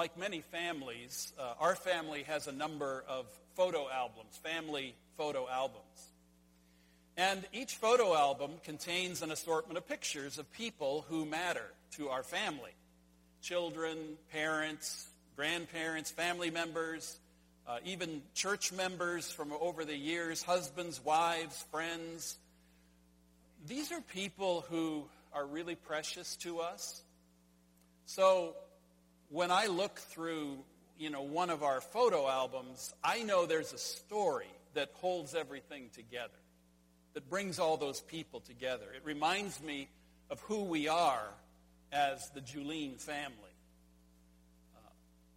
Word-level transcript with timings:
like 0.00 0.16
many 0.16 0.40
families, 0.40 1.34
uh, 1.38 1.52
our 1.60 1.74
family 1.74 2.22
has 2.22 2.46
a 2.46 2.52
number 2.52 3.04
of 3.06 3.26
photo 3.54 3.86
albums, 3.90 4.40
family 4.42 4.94
photo 5.18 5.46
albums. 5.46 6.08
And 7.18 7.44
each 7.52 7.74
photo 7.74 8.14
album 8.14 8.52
contains 8.64 9.20
an 9.20 9.30
assortment 9.30 9.76
of 9.76 9.86
pictures 9.86 10.38
of 10.38 10.50
people 10.54 11.04
who 11.10 11.26
matter 11.26 11.66
to 11.98 12.08
our 12.08 12.22
family. 12.22 12.70
Children, 13.42 13.98
parents, 14.32 15.06
grandparents, 15.36 16.10
family 16.10 16.50
members, 16.50 17.18
uh, 17.68 17.80
even 17.84 18.22
church 18.32 18.72
members 18.72 19.30
from 19.30 19.52
over 19.60 19.84
the 19.84 19.94
years, 19.94 20.42
husbands, 20.42 20.98
wives, 21.04 21.62
friends. 21.70 22.38
These 23.68 23.92
are 23.92 24.00
people 24.00 24.64
who 24.70 25.04
are 25.34 25.44
really 25.44 25.74
precious 25.74 26.36
to 26.36 26.60
us. 26.60 27.02
So 28.06 28.54
when 29.30 29.52
I 29.52 29.66
look 29.66 29.98
through, 29.98 30.58
you 30.98 31.08
know, 31.08 31.22
one 31.22 31.50
of 31.50 31.62
our 31.62 31.80
photo 31.80 32.28
albums, 32.28 32.92
I 33.02 33.22
know 33.22 33.46
there's 33.46 33.72
a 33.72 33.78
story 33.78 34.50
that 34.74 34.90
holds 34.94 35.34
everything 35.34 35.88
together, 35.94 36.38
that 37.14 37.30
brings 37.30 37.58
all 37.58 37.76
those 37.76 38.00
people 38.00 38.40
together. 38.40 38.86
It 38.94 39.04
reminds 39.04 39.62
me 39.62 39.88
of 40.30 40.40
who 40.42 40.64
we 40.64 40.88
are 40.88 41.28
as 41.92 42.28
the 42.30 42.40
Julene 42.40 43.00
family. 43.00 43.54
Uh, 44.76 44.90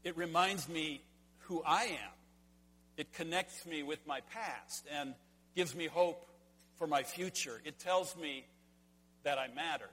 it 0.04 0.18
reminds 0.18 0.68
me 0.68 1.02
who 1.42 1.62
I 1.66 1.84
am. 1.84 2.14
It 2.98 3.14
connects 3.14 3.66
me 3.66 3.84
with 3.84 4.06
my 4.08 4.22
past 4.32 4.86
and 4.92 5.14
gives 5.56 5.76
me 5.76 5.86
hope 5.86 6.26
for 6.78 6.88
my 6.88 7.04
future. 7.04 7.62
It 7.64 7.80
tells 7.80 8.16
me 8.18 8.46
that 9.24 9.38
I 9.38 9.48
matter. 9.56 9.90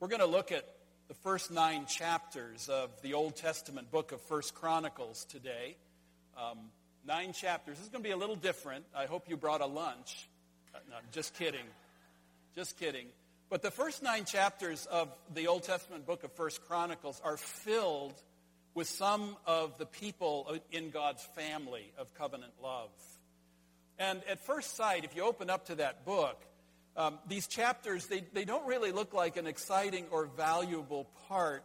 We're 0.00 0.08
going 0.08 0.20
to 0.20 0.26
look 0.26 0.52
at 0.52 0.66
the 1.08 1.14
first 1.14 1.50
nine 1.50 1.84
chapters 1.86 2.68
of 2.68 2.90
the 3.02 3.12
Old 3.12 3.36
Testament 3.36 3.90
book 3.90 4.12
of 4.12 4.22
First 4.22 4.54
Chronicles 4.54 5.26
today. 5.26 5.76
Um, 6.36 6.58
nine 7.06 7.34
chapters. 7.34 7.76
This 7.76 7.84
is 7.84 7.90
going 7.90 8.02
to 8.02 8.08
be 8.08 8.12
a 8.12 8.16
little 8.16 8.36
different. 8.36 8.86
I 8.96 9.04
hope 9.04 9.28
you 9.28 9.36
brought 9.36 9.60
a 9.60 9.66
lunch. 9.66 10.28
Uh, 10.74 10.78
no, 10.88 10.96
just 11.12 11.34
kidding. 11.34 11.66
Just 12.56 12.78
kidding. 12.78 13.06
But 13.50 13.60
the 13.60 13.70
first 13.70 14.02
nine 14.02 14.24
chapters 14.24 14.86
of 14.86 15.08
the 15.34 15.48
Old 15.48 15.64
Testament 15.64 16.06
book 16.06 16.24
of 16.24 16.32
First 16.32 16.66
Chronicles 16.66 17.20
are 17.22 17.36
filled 17.36 18.14
with 18.74 18.88
some 18.88 19.36
of 19.46 19.76
the 19.76 19.86
people 19.86 20.56
in 20.72 20.88
God's 20.88 21.22
family 21.36 21.92
of 21.98 22.14
covenant 22.14 22.54
love. 22.62 22.90
And 23.98 24.22
at 24.28 24.40
first 24.40 24.74
sight, 24.74 25.04
if 25.04 25.14
you 25.14 25.22
open 25.22 25.50
up 25.50 25.66
to 25.66 25.74
that 25.76 26.06
book, 26.06 26.40
um, 26.96 27.18
these 27.26 27.46
chapters, 27.46 28.06
they, 28.06 28.24
they 28.32 28.44
don't 28.44 28.66
really 28.66 28.92
look 28.92 29.14
like 29.14 29.36
an 29.36 29.46
exciting 29.46 30.06
or 30.10 30.26
valuable 30.26 31.08
part 31.28 31.64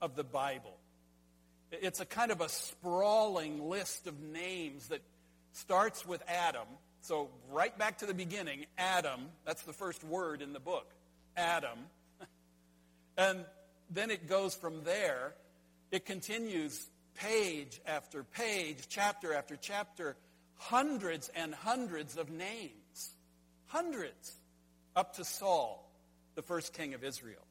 of 0.00 0.14
the 0.14 0.24
Bible. 0.24 0.76
It's 1.72 2.00
a 2.00 2.06
kind 2.06 2.30
of 2.30 2.40
a 2.40 2.48
sprawling 2.48 3.68
list 3.68 4.06
of 4.06 4.20
names 4.20 4.88
that 4.88 5.00
starts 5.52 6.06
with 6.06 6.22
Adam. 6.28 6.66
So 7.00 7.30
right 7.50 7.76
back 7.78 7.98
to 7.98 8.06
the 8.06 8.14
beginning, 8.14 8.66
Adam, 8.76 9.28
that's 9.46 9.62
the 9.62 9.72
first 9.72 10.04
word 10.04 10.42
in 10.42 10.52
the 10.52 10.60
book, 10.60 10.86
Adam. 11.36 11.78
and 13.16 13.44
then 13.90 14.10
it 14.10 14.28
goes 14.28 14.54
from 14.54 14.84
there. 14.84 15.34
It 15.90 16.04
continues 16.04 16.86
page 17.14 17.80
after 17.86 18.22
page, 18.22 18.76
chapter 18.88 19.32
after 19.32 19.56
chapter, 19.56 20.16
hundreds 20.56 21.30
and 21.34 21.54
hundreds 21.54 22.16
of 22.16 22.30
names. 22.30 23.14
Hundreds 23.66 24.37
up 24.98 25.14
to 25.14 25.24
Saul, 25.24 25.88
the 26.34 26.42
first 26.42 26.72
king 26.72 26.92
of 26.92 27.04
Israel. 27.04 27.46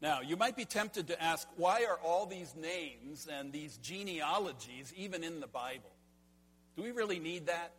Now, 0.00 0.20
you 0.20 0.36
might 0.36 0.56
be 0.56 0.64
tempted 0.64 1.08
to 1.08 1.20
ask, 1.20 1.48
why 1.56 1.84
are 1.84 1.98
all 1.98 2.26
these 2.26 2.54
names 2.54 3.26
and 3.30 3.52
these 3.52 3.76
genealogies 3.78 4.94
even 4.96 5.24
in 5.24 5.40
the 5.40 5.48
Bible? 5.48 5.90
Do 6.76 6.84
we 6.84 6.92
really 6.92 7.18
need 7.18 7.46
that? 7.46 7.72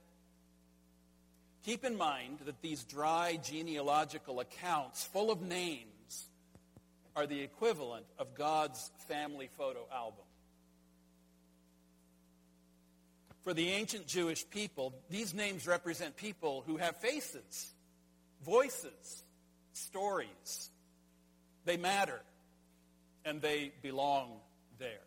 Keep 1.63 1.85
in 1.85 1.97
mind 1.97 2.39
that 2.45 2.61
these 2.61 2.83
dry 2.83 3.39
genealogical 3.41 4.41
accounts 4.41 5.05
full 5.05 5.31
of 5.31 5.41
names 5.41 6.27
are 7.15 7.25
the 7.25 7.39
equivalent 7.39 8.05
of 8.19 8.35
God's 8.35 8.91
family 9.07 9.49
photo 9.57 9.87
album. 9.91 10.25
For 13.45 13.53
the 13.53 13.69
ancient 13.69 14.05
Jewish 14.05 14.47
people, 14.49 14.93
these 15.09 15.33
names 15.33 15.65
represent 15.65 16.17
people 16.17 16.63
who 16.67 16.75
have 16.75 16.97
faces 16.97 17.73
voices, 18.45 19.23
stories. 19.73 20.69
They 21.65 21.77
matter, 21.77 22.21
and 23.25 23.41
they 23.41 23.71
belong 23.81 24.39
there. 24.79 25.05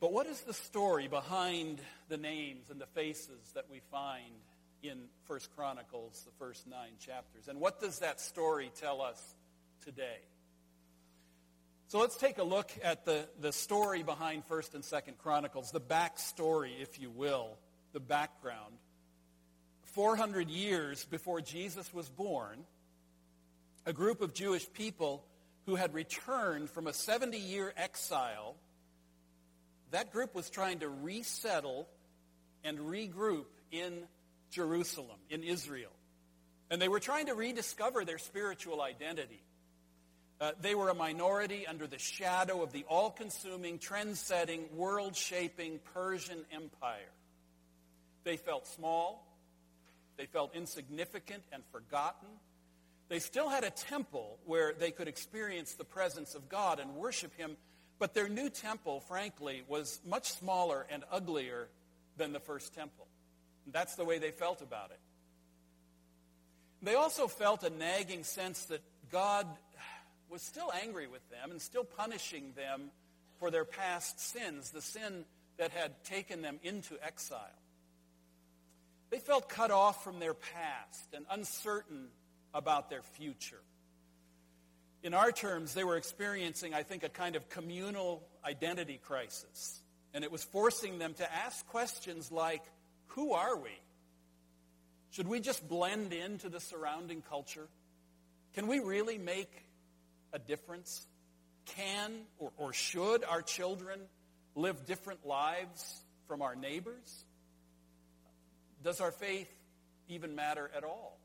But 0.00 0.12
what 0.12 0.26
is 0.26 0.40
the 0.40 0.54
story 0.54 1.08
behind 1.08 1.80
the 2.08 2.16
names 2.16 2.70
and 2.70 2.80
the 2.80 2.86
faces 2.86 3.52
that 3.54 3.66
we 3.70 3.80
find 3.90 4.32
in 4.82 4.98
First 5.24 5.54
Chronicles, 5.54 6.22
the 6.24 6.32
first 6.38 6.66
nine 6.66 6.92
chapters? 6.98 7.48
And 7.48 7.60
what 7.60 7.80
does 7.80 7.98
that 7.98 8.20
story 8.20 8.70
tell 8.80 9.02
us 9.02 9.22
today? 9.84 10.20
So 11.88 11.98
let's 11.98 12.16
take 12.16 12.38
a 12.38 12.44
look 12.44 12.70
at 12.82 13.04
the, 13.04 13.28
the 13.40 13.52
story 13.52 14.02
behind 14.02 14.44
First 14.46 14.74
and 14.74 14.84
Second 14.84 15.18
Chronicles, 15.18 15.70
the 15.70 15.80
backstory, 15.80 16.80
if 16.80 17.00
you 17.00 17.10
will, 17.10 17.58
the 17.92 18.00
background. 18.00 18.74
400 19.92 20.48
years 20.48 21.04
before 21.04 21.40
Jesus 21.40 21.92
was 21.92 22.08
born, 22.08 22.64
a 23.86 23.92
group 23.92 24.20
of 24.20 24.34
Jewish 24.34 24.70
people 24.72 25.24
who 25.66 25.74
had 25.74 25.94
returned 25.94 26.70
from 26.70 26.86
a 26.86 26.92
70 26.92 27.38
year 27.38 27.72
exile, 27.76 28.54
that 29.90 30.12
group 30.12 30.34
was 30.34 30.48
trying 30.50 30.80
to 30.80 30.88
resettle 30.88 31.88
and 32.62 32.78
regroup 32.78 33.46
in 33.70 34.02
Jerusalem, 34.50 35.18
in 35.28 35.42
Israel. 35.42 35.90
And 36.70 36.80
they 36.80 36.88
were 36.88 37.00
trying 37.00 37.26
to 37.26 37.34
rediscover 37.34 38.04
their 38.04 38.18
spiritual 38.18 38.80
identity. 38.80 39.42
Uh, 40.40 40.52
they 40.60 40.74
were 40.74 40.88
a 40.88 40.94
minority 40.94 41.66
under 41.66 41.86
the 41.86 41.98
shadow 41.98 42.62
of 42.62 42.72
the 42.72 42.84
all 42.88 43.10
consuming, 43.10 43.78
trend 43.78 44.16
setting, 44.16 44.64
world 44.74 45.16
shaping 45.16 45.80
Persian 45.92 46.38
Empire. 46.52 47.12
They 48.24 48.36
felt 48.36 48.66
small, 48.66 49.26
they 50.20 50.26
felt 50.26 50.54
insignificant 50.54 51.42
and 51.50 51.62
forgotten. 51.72 52.28
They 53.08 53.20
still 53.20 53.48
had 53.48 53.64
a 53.64 53.70
temple 53.70 54.36
where 54.44 54.74
they 54.74 54.90
could 54.90 55.08
experience 55.08 55.72
the 55.72 55.84
presence 55.84 56.34
of 56.34 56.50
God 56.50 56.78
and 56.78 56.94
worship 56.94 57.34
Him, 57.38 57.56
but 57.98 58.12
their 58.12 58.28
new 58.28 58.50
temple, 58.50 59.00
frankly, 59.00 59.62
was 59.66 59.98
much 60.06 60.30
smaller 60.30 60.86
and 60.90 61.04
uglier 61.10 61.68
than 62.18 62.34
the 62.34 62.38
first 62.38 62.74
temple. 62.74 63.06
And 63.64 63.72
that's 63.72 63.94
the 63.94 64.04
way 64.04 64.18
they 64.18 64.30
felt 64.30 64.60
about 64.60 64.90
it. 64.90 65.00
They 66.82 66.96
also 66.96 67.26
felt 67.26 67.62
a 67.62 67.70
nagging 67.70 68.24
sense 68.24 68.66
that 68.66 68.82
God 69.10 69.46
was 70.28 70.42
still 70.42 70.70
angry 70.82 71.06
with 71.06 71.26
them 71.30 71.50
and 71.50 71.62
still 71.62 71.84
punishing 71.84 72.52
them 72.56 72.90
for 73.38 73.50
their 73.50 73.64
past 73.64 74.20
sins, 74.20 74.68
the 74.68 74.82
sin 74.82 75.24
that 75.56 75.70
had 75.70 76.04
taken 76.04 76.42
them 76.42 76.60
into 76.62 76.98
exile. 77.02 77.48
They 79.10 79.18
felt 79.18 79.48
cut 79.48 79.70
off 79.70 80.04
from 80.04 80.20
their 80.20 80.34
past 80.34 81.14
and 81.14 81.26
uncertain 81.30 82.08
about 82.54 82.90
their 82.90 83.02
future. 83.02 83.60
In 85.02 85.14
our 85.14 85.32
terms, 85.32 85.74
they 85.74 85.84
were 85.84 85.96
experiencing, 85.96 86.74
I 86.74 86.82
think, 86.82 87.02
a 87.02 87.08
kind 87.08 87.34
of 87.34 87.48
communal 87.48 88.22
identity 88.44 89.00
crisis. 89.02 89.80
And 90.12 90.24
it 90.24 90.30
was 90.30 90.44
forcing 90.44 90.98
them 90.98 91.14
to 91.14 91.32
ask 91.32 91.66
questions 91.68 92.30
like, 92.30 92.62
who 93.08 93.32
are 93.32 93.56
we? 93.56 93.70
Should 95.10 95.26
we 95.26 95.40
just 95.40 95.66
blend 95.68 96.12
into 96.12 96.48
the 96.48 96.60
surrounding 96.60 97.22
culture? 97.22 97.66
Can 98.54 98.66
we 98.66 98.78
really 98.78 99.18
make 99.18 99.50
a 100.32 100.38
difference? 100.38 101.06
Can 101.66 102.12
or, 102.38 102.52
or 102.56 102.72
should 102.72 103.24
our 103.24 103.42
children 103.42 104.00
live 104.54 104.86
different 104.86 105.26
lives 105.26 106.00
from 106.28 106.42
our 106.42 106.54
neighbors? 106.54 107.24
Does 108.82 109.00
our 109.00 109.10
faith 109.10 109.50
even 110.08 110.34
matter 110.34 110.70
at 110.76 110.84
all? 110.84 111.18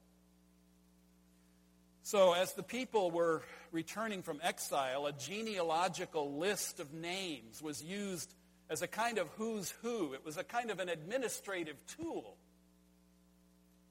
So, 2.04 2.34
as 2.34 2.54
the 2.54 2.64
people 2.64 3.10
were 3.10 3.42
returning 3.72 4.22
from 4.22 4.40
exile, 4.44 5.08
a 5.08 5.12
genealogical 5.12 6.38
list 6.38 6.80
of 6.80 6.94
names 6.94 7.64
was 7.64 7.84
used 7.84 8.32
as 8.70 8.82
a 8.82 8.88
kind 8.88 9.18
of 9.18 9.28
who's 9.38 9.72
who. 9.82 10.14
It 10.14 10.24
was 10.24 10.38
a 10.38 10.44
kind 10.44 10.70
of 10.70 10.80
an 10.80 10.90
administrative 10.90 11.78
tool. 11.98 12.38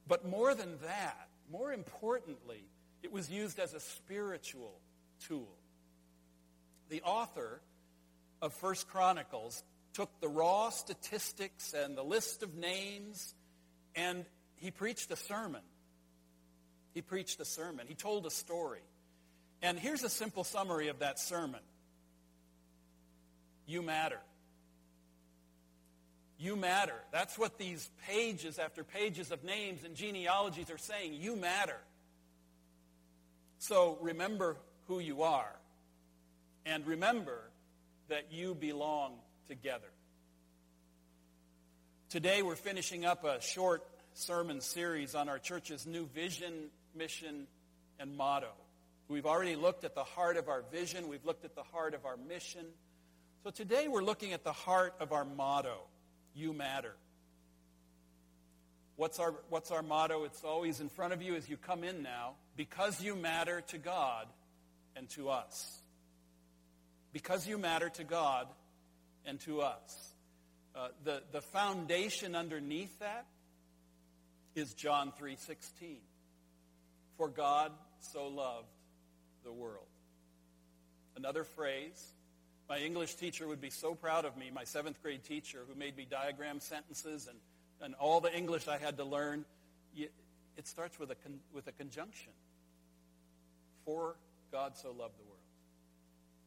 But 0.06 0.28
more 0.28 0.54
than 0.54 0.78
that, 0.82 1.28
more 1.50 1.72
importantly, 1.72 2.62
it 3.02 3.10
was 3.10 3.30
used 3.30 3.58
as 3.58 3.74
a 3.74 3.80
spiritual 3.80 4.78
tool. 5.26 5.56
The 6.90 7.02
author 7.02 7.60
of 8.40 8.52
First 8.52 8.88
Chronicles 8.88 9.62
took 9.92 10.20
the 10.20 10.28
raw 10.28 10.70
statistics 10.70 11.72
and 11.72 11.96
the 11.96 12.02
list 12.02 12.42
of 12.42 12.54
names 12.54 13.34
and 13.94 14.24
he 14.56 14.70
preached 14.70 15.10
a 15.10 15.16
sermon. 15.16 15.62
He 16.92 17.02
preached 17.02 17.40
a 17.40 17.44
sermon. 17.44 17.86
He 17.86 17.94
told 17.94 18.26
a 18.26 18.30
story. 18.30 18.82
And 19.62 19.78
here's 19.78 20.02
a 20.04 20.08
simple 20.08 20.44
summary 20.44 20.88
of 20.88 21.00
that 21.00 21.18
sermon 21.18 21.60
You 23.66 23.82
matter. 23.82 24.20
You 26.38 26.56
matter. 26.56 26.96
That's 27.12 27.38
what 27.38 27.58
these 27.58 27.88
pages 28.06 28.58
after 28.58 28.84
pages 28.84 29.30
of 29.30 29.44
names 29.44 29.84
and 29.84 29.94
genealogies 29.94 30.70
are 30.70 30.78
saying. 30.78 31.14
You 31.14 31.36
matter. 31.36 31.78
So 33.58 33.96
remember 34.02 34.56
who 34.88 34.98
you 34.98 35.22
are. 35.22 35.54
And 36.66 36.86
remember 36.86 37.50
that 38.08 38.32
you 38.32 38.54
belong 38.54 39.14
together. 39.48 39.93
Today 42.14 42.42
we're 42.42 42.54
finishing 42.54 43.04
up 43.04 43.24
a 43.24 43.40
short 43.40 43.82
sermon 44.12 44.60
series 44.60 45.16
on 45.16 45.28
our 45.28 45.40
church's 45.40 45.84
new 45.84 46.06
vision, 46.06 46.68
mission, 46.94 47.48
and 47.98 48.16
motto. 48.16 48.52
We've 49.08 49.26
already 49.26 49.56
looked 49.56 49.82
at 49.82 49.96
the 49.96 50.04
heart 50.04 50.36
of 50.36 50.48
our 50.48 50.62
vision. 50.70 51.08
We've 51.08 51.24
looked 51.24 51.44
at 51.44 51.56
the 51.56 51.64
heart 51.64 51.92
of 51.92 52.06
our 52.06 52.16
mission. 52.16 52.66
So 53.42 53.50
today 53.50 53.88
we're 53.88 54.04
looking 54.04 54.32
at 54.32 54.44
the 54.44 54.52
heart 54.52 54.94
of 55.00 55.10
our 55.10 55.24
motto, 55.24 55.76
You 56.36 56.52
Matter. 56.52 56.94
What's 58.94 59.18
our, 59.18 59.34
what's 59.48 59.72
our 59.72 59.82
motto? 59.82 60.22
It's 60.22 60.44
always 60.44 60.78
in 60.78 60.90
front 60.90 61.14
of 61.14 61.20
you 61.20 61.34
as 61.34 61.48
you 61.48 61.56
come 61.56 61.82
in 61.82 62.04
now. 62.04 62.34
Because 62.56 63.02
you 63.02 63.16
matter 63.16 63.60
to 63.70 63.78
God 63.78 64.28
and 64.94 65.08
to 65.10 65.30
us. 65.30 65.80
Because 67.12 67.48
you 67.48 67.58
matter 67.58 67.88
to 67.88 68.04
God 68.04 68.46
and 69.26 69.40
to 69.40 69.62
us. 69.62 70.13
Uh, 70.74 70.88
the, 71.04 71.22
the 71.32 71.40
foundation 71.40 72.34
underneath 72.34 72.98
that 72.98 73.26
is 74.54 74.74
John 74.74 75.12
3.16. 75.20 75.96
For 77.16 77.28
God 77.28 77.70
so 78.00 78.26
loved 78.26 78.66
the 79.44 79.52
world. 79.52 79.86
Another 81.16 81.44
phrase. 81.44 82.12
My 82.68 82.78
English 82.78 83.14
teacher 83.16 83.46
would 83.46 83.60
be 83.60 83.70
so 83.70 83.94
proud 83.94 84.24
of 84.24 84.36
me, 84.36 84.50
my 84.52 84.64
seventh 84.64 85.00
grade 85.02 85.22
teacher 85.24 85.60
who 85.68 85.78
made 85.78 85.96
me 85.96 86.06
diagram 86.10 86.60
sentences 86.60 87.28
and, 87.28 87.38
and 87.82 87.94
all 87.96 88.20
the 88.20 88.34
English 88.34 88.68
I 88.68 88.78
had 88.78 88.96
to 88.96 89.04
learn. 89.04 89.44
It 90.56 90.66
starts 90.66 90.98
with 90.98 91.10
a, 91.10 91.14
con, 91.14 91.40
with 91.52 91.66
a 91.66 91.72
conjunction. 91.72 92.32
For 93.84 94.16
God 94.50 94.76
so 94.76 94.88
loved 94.88 95.18
the 95.18 95.24
world. 95.24 95.38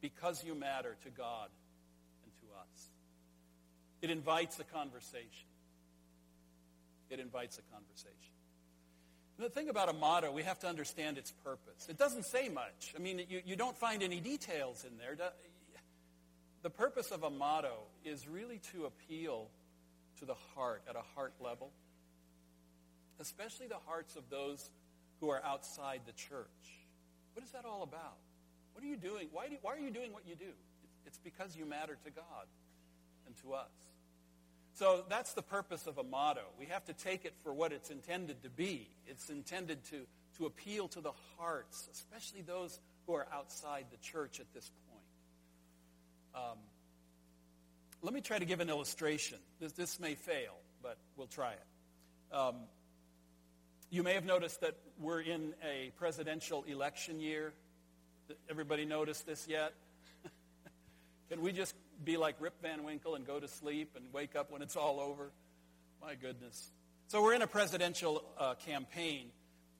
Because 0.01 0.43
you 0.43 0.55
matter 0.55 0.95
to 1.03 1.09
God. 1.09 1.49
It 4.01 4.09
invites 4.09 4.59
a 4.59 4.63
conversation. 4.63 5.47
It 7.09 7.19
invites 7.19 7.57
a 7.57 7.61
conversation. 7.73 8.13
And 9.37 9.45
the 9.45 9.49
thing 9.49 9.69
about 9.69 9.89
a 9.89 9.93
motto, 9.93 10.31
we 10.31 10.43
have 10.43 10.59
to 10.59 10.67
understand 10.67 11.17
its 11.17 11.31
purpose. 11.43 11.87
It 11.89 11.97
doesn't 11.97 12.25
say 12.25 12.49
much. 12.49 12.93
I 12.95 12.99
mean, 12.99 13.21
you, 13.29 13.41
you 13.45 13.55
don't 13.55 13.77
find 13.77 14.01
any 14.01 14.19
details 14.19 14.83
in 14.83 14.97
there. 14.97 15.15
The 16.63 16.69
purpose 16.69 17.11
of 17.11 17.23
a 17.23 17.29
motto 17.29 17.83
is 18.03 18.27
really 18.27 18.59
to 18.73 18.85
appeal 18.85 19.49
to 20.19 20.25
the 20.25 20.35
heart 20.55 20.81
at 20.89 20.95
a 20.95 21.03
heart 21.15 21.33
level, 21.39 21.71
especially 23.19 23.67
the 23.67 23.77
hearts 23.85 24.15
of 24.15 24.23
those 24.29 24.69
who 25.19 25.29
are 25.29 25.41
outside 25.45 26.01
the 26.05 26.13
church. 26.13 26.47
What 27.33 27.45
is 27.45 27.51
that 27.51 27.65
all 27.65 27.83
about? 27.83 28.17
What 28.73 28.83
are 28.83 28.87
you 28.87 28.97
doing? 28.97 29.27
Why, 29.31 29.49
do, 29.49 29.55
why 29.61 29.75
are 29.75 29.79
you 29.79 29.91
doing 29.91 30.13
what 30.13 30.27
you 30.27 30.35
do? 30.35 30.51
It's 31.05 31.19
because 31.19 31.55
you 31.55 31.65
matter 31.65 31.97
to 32.03 32.11
God 32.11 32.47
and 33.27 33.35
to 33.43 33.53
us. 33.53 33.69
So 34.73 35.03
that's 35.09 35.33
the 35.33 35.41
purpose 35.41 35.87
of 35.87 35.97
a 35.97 36.03
motto. 36.03 36.43
We 36.59 36.67
have 36.67 36.85
to 36.85 36.93
take 36.93 37.25
it 37.25 37.33
for 37.43 37.51
what 37.51 37.71
it's 37.71 37.89
intended 37.89 38.43
to 38.43 38.49
be. 38.49 38.87
It's 39.07 39.29
intended 39.29 39.83
to, 39.85 40.05
to 40.37 40.45
appeal 40.45 40.87
to 40.89 41.01
the 41.01 41.13
hearts, 41.37 41.89
especially 41.91 42.41
those 42.41 42.79
who 43.07 43.13
are 43.13 43.27
outside 43.33 43.85
the 43.89 43.97
church 43.97 44.39
at 44.39 44.45
this 44.53 44.69
point. 44.89 46.45
Um, 46.45 46.57
let 48.03 48.13
me 48.13 48.21
try 48.21 48.37
to 48.37 48.45
give 48.45 48.59
an 48.59 48.69
illustration. 48.69 49.39
This, 49.59 49.71
this 49.71 49.99
may 49.99 50.13
fail, 50.13 50.53
but 50.83 50.97
we'll 51.15 51.25
try 51.25 51.53
it. 51.53 52.35
Um, 52.35 52.55
you 53.89 54.03
may 54.03 54.13
have 54.13 54.25
noticed 54.25 54.61
that 54.61 54.75
we're 54.99 55.21
in 55.21 55.53
a 55.63 55.91
presidential 55.97 56.63
election 56.67 57.19
year. 57.19 57.53
Everybody 58.49 58.85
noticed 58.85 59.25
this 59.25 59.47
yet? 59.47 59.73
Can 61.29 61.41
we 61.41 61.51
just 61.51 61.73
be 62.03 62.17
like 62.17 62.35
Rip 62.39 62.61
Van 62.61 62.83
Winkle 62.83 63.15
and 63.15 63.25
go 63.25 63.39
to 63.39 63.47
sleep 63.47 63.91
and 63.95 64.05
wake 64.13 64.35
up 64.35 64.51
when 64.51 64.61
it's 64.61 64.75
all 64.75 64.99
over? 64.99 65.31
My 66.01 66.15
goodness. 66.15 66.71
So 67.07 67.21
we're 67.21 67.33
in 67.33 67.41
a 67.41 67.47
presidential 67.47 68.23
uh, 68.37 68.55
campaign, 68.55 69.27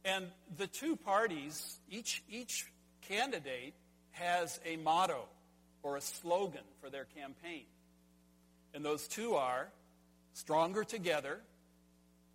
and 0.06 0.28
the 0.58 0.68
two 0.68 0.96
parties, 0.96 1.78
each, 1.90 2.24
each 2.30 2.66
candidate 3.08 3.74
has 4.12 4.60
a 4.66 4.78
motto 4.78 5.26
or 5.84 5.98
a 5.98 6.02
slogan 6.02 6.64
for 6.82 6.90
their 6.90 7.06
campaign. 7.16 7.66
And 8.74 8.84
those 8.84 9.08
two 9.08 9.36
are 9.36 9.68
stronger 10.34 10.84
together 10.84 11.40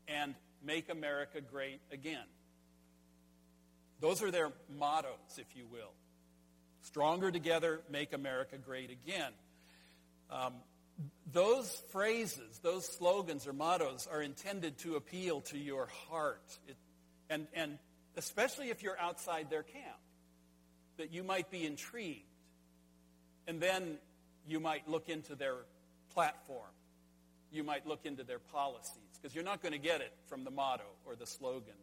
and 0.09 0.35
make 0.65 0.91
America 0.91 1.41
great 1.41 1.81
again. 1.91 2.25
Those 4.01 4.23
are 4.23 4.31
their 4.31 4.51
mottos, 4.79 5.39
if 5.39 5.57
you 5.57 5.65
will. 5.71 5.93
Stronger 6.83 7.31
together, 7.31 7.81
make 7.89 8.13
America 8.13 8.59
great 8.59 8.91
again. 8.91 9.33
Um, 10.33 10.55
those 11.33 11.83
phrases, 11.91 12.59
those 12.63 12.87
slogans 12.87 13.47
or 13.47 13.53
mottos 13.53 14.09
are 14.11 14.23
intended 14.23 14.79
to 14.79 14.97
appeal 14.97 15.43
to 15.43 15.59
your 15.59 15.89
heart. 16.09 16.59
It, 16.67 16.77
and, 17.29 17.47
and 17.55 17.79
especially 18.17 18.71
if 18.71 18.83
you're 18.83 18.99
outside 18.99 19.51
their 19.51 19.63
camp, 19.63 20.01
that 20.97 21.13
you 21.13 21.23
might 21.23 21.51
be 21.51 21.67
intrigued. 21.67 22.25
And 23.47 23.61
then 23.61 23.99
you 24.47 24.61
might 24.61 24.89
look 24.89 25.09
into 25.09 25.35
their 25.35 25.57
platform. 26.15 26.71
You 27.51 27.65
might 27.65 27.87
look 27.87 28.07
into 28.07 28.25
their 28.25 28.39
policies, 28.39 29.19
because 29.21 29.35
you're 29.35 29.45
not 29.45 29.63
going 29.63 29.73
to 29.73 29.79
get 29.79 30.01
it 30.01 30.13
from 30.27 30.45
the 30.45 30.51
motto 30.51 30.85
or 31.05 31.17
the 31.17 31.27
slogan. 31.27 31.75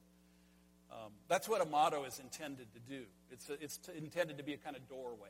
Um, 0.91 1.11
that's 1.27 1.47
what 1.47 1.61
a 1.61 1.69
motto 1.69 2.05
is 2.05 2.19
intended 2.19 2.67
to 2.73 2.79
do. 2.79 3.03
It's, 3.31 3.49
a, 3.49 3.63
it's 3.63 3.77
to, 3.79 3.95
intended 3.95 4.37
to 4.37 4.43
be 4.43 4.53
a 4.53 4.57
kind 4.57 4.75
of 4.75 4.89
doorway. 4.89 5.29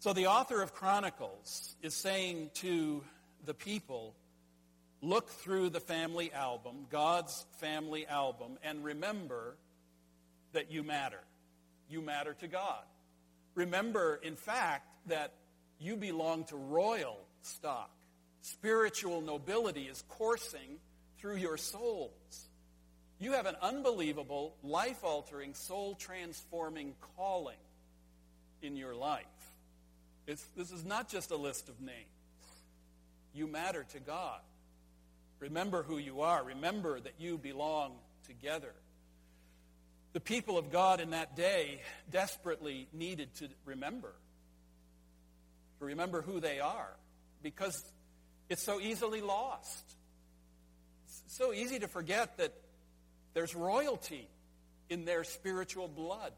So 0.00 0.12
the 0.12 0.28
author 0.28 0.62
of 0.62 0.74
Chronicles 0.74 1.74
is 1.82 1.92
saying 1.92 2.50
to 2.54 3.02
the 3.44 3.54
people, 3.54 4.14
look 5.02 5.28
through 5.28 5.70
the 5.70 5.80
family 5.80 6.32
album, 6.32 6.86
God's 6.88 7.44
family 7.58 8.06
album, 8.06 8.58
and 8.62 8.84
remember 8.84 9.56
that 10.52 10.70
you 10.70 10.84
matter. 10.84 11.18
You 11.90 12.00
matter 12.00 12.34
to 12.34 12.46
God. 12.46 12.84
Remember, 13.56 14.20
in 14.22 14.36
fact, 14.36 14.86
that 15.06 15.32
you 15.80 15.96
belong 15.96 16.44
to 16.44 16.56
royal 16.56 17.18
stock. 17.42 17.90
Spiritual 18.42 19.20
nobility 19.20 19.82
is 19.82 20.04
coursing 20.08 20.78
through 21.18 21.36
your 21.36 21.56
souls. 21.56 22.48
You 23.18 23.32
have 23.32 23.46
an 23.46 23.56
unbelievable, 23.60 24.54
life 24.62 25.02
altering, 25.02 25.54
soul 25.54 25.96
transforming 25.96 26.94
calling 27.16 27.56
in 28.62 28.76
your 28.76 28.94
life. 28.94 29.24
It's, 30.28 30.44
this 30.54 30.70
is 30.70 30.84
not 30.84 31.08
just 31.08 31.30
a 31.30 31.36
list 31.36 31.70
of 31.70 31.80
names. 31.80 31.96
You 33.32 33.46
matter 33.46 33.86
to 33.92 33.98
God. 33.98 34.40
Remember 35.40 35.82
who 35.82 35.96
you 35.96 36.20
are. 36.20 36.44
Remember 36.44 37.00
that 37.00 37.14
you 37.18 37.38
belong 37.38 37.92
together. 38.26 38.74
The 40.12 40.20
people 40.20 40.58
of 40.58 40.70
God 40.70 41.00
in 41.00 41.10
that 41.10 41.34
day 41.34 41.80
desperately 42.10 42.88
needed 42.92 43.34
to 43.36 43.48
remember. 43.64 44.12
To 45.78 45.86
remember 45.86 46.20
who 46.20 46.40
they 46.40 46.60
are. 46.60 46.90
Because 47.42 47.82
it's 48.50 48.62
so 48.62 48.80
easily 48.80 49.22
lost. 49.22 49.84
It's 51.06 51.38
so 51.38 51.54
easy 51.54 51.78
to 51.78 51.88
forget 51.88 52.36
that 52.36 52.52
there's 53.32 53.54
royalty 53.54 54.28
in 54.90 55.06
their 55.06 55.24
spiritual 55.24 55.88
blood. 55.88 56.32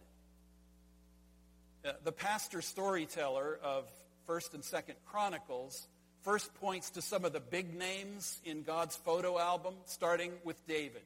Uh, 1.82 1.92
the 2.04 2.12
pastor 2.12 2.60
storyteller 2.60 3.58
of 3.62 3.90
1st 4.28 4.54
and 4.54 4.62
2nd 4.62 4.94
Chronicles 5.06 5.88
first 6.20 6.52
points 6.56 6.90
to 6.90 7.00
some 7.00 7.24
of 7.24 7.32
the 7.32 7.40
big 7.40 7.74
names 7.74 8.38
in 8.44 8.64
God's 8.64 8.96
photo 8.96 9.38
album, 9.38 9.72
starting 9.86 10.32
with 10.44 10.66
David. 10.66 11.00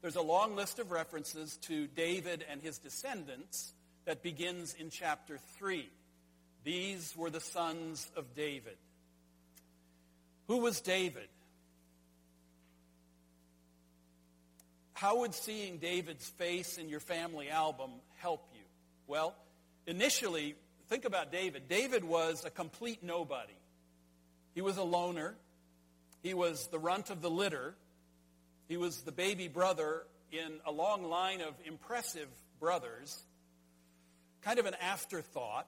There's 0.00 0.16
a 0.16 0.22
long 0.22 0.56
list 0.56 0.78
of 0.78 0.90
references 0.90 1.58
to 1.62 1.86
David 1.88 2.46
and 2.50 2.62
his 2.62 2.78
descendants 2.78 3.74
that 4.06 4.22
begins 4.22 4.72
in 4.72 4.88
chapter 4.88 5.38
3. 5.58 5.86
These 6.64 7.14
were 7.14 7.28
the 7.28 7.40
sons 7.40 8.10
of 8.16 8.34
David. 8.34 8.78
Who 10.46 10.60
was 10.60 10.80
David? 10.80 11.28
How 14.94 15.18
would 15.18 15.34
seeing 15.34 15.76
David's 15.76 16.26
face 16.26 16.78
in 16.78 16.88
your 16.88 17.00
family 17.00 17.50
album 17.50 17.90
help? 18.16 18.49
Well, 19.10 19.34
initially, 19.88 20.54
think 20.88 21.04
about 21.04 21.32
David. 21.32 21.66
David 21.68 22.04
was 22.04 22.44
a 22.44 22.50
complete 22.50 23.02
nobody. 23.02 23.58
He 24.54 24.60
was 24.60 24.76
a 24.76 24.84
loner. 24.84 25.34
He 26.22 26.32
was 26.32 26.68
the 26.68 26.78
runt 26.78 27.10
of 27.10 27.20
the 27.20 27.28
litter. 27.28 27.74
He 28.68 28.76
was 28.76 29.02
the 29.02 29.10
baby 29.10 29.48
brother 29.48 30.04
in 30.30 30.60
a 30.64 30.70
long 30.70 31.02
line 31.02 31.40
of 31.40 31.54
impressive 31.66 32.28
brothers, 32.60 33.20
kind 34.42 34.60
of 34.60 34.66
an 34.66 34.76
afterthought. 34.80 35.66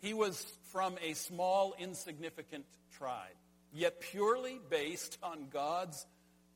He 0.00 0.14
was 0.14 0.46
from 0.70 0.94
a 1.02 1.14
small, 1.14 1.74
insignificant 1.80 2.66
tribe, 2.96 3.34
yet 3.72 3.98
purely 3.98 4.60
based 4.70 5.18
on 5.20 5.48
God's 5.52 6.06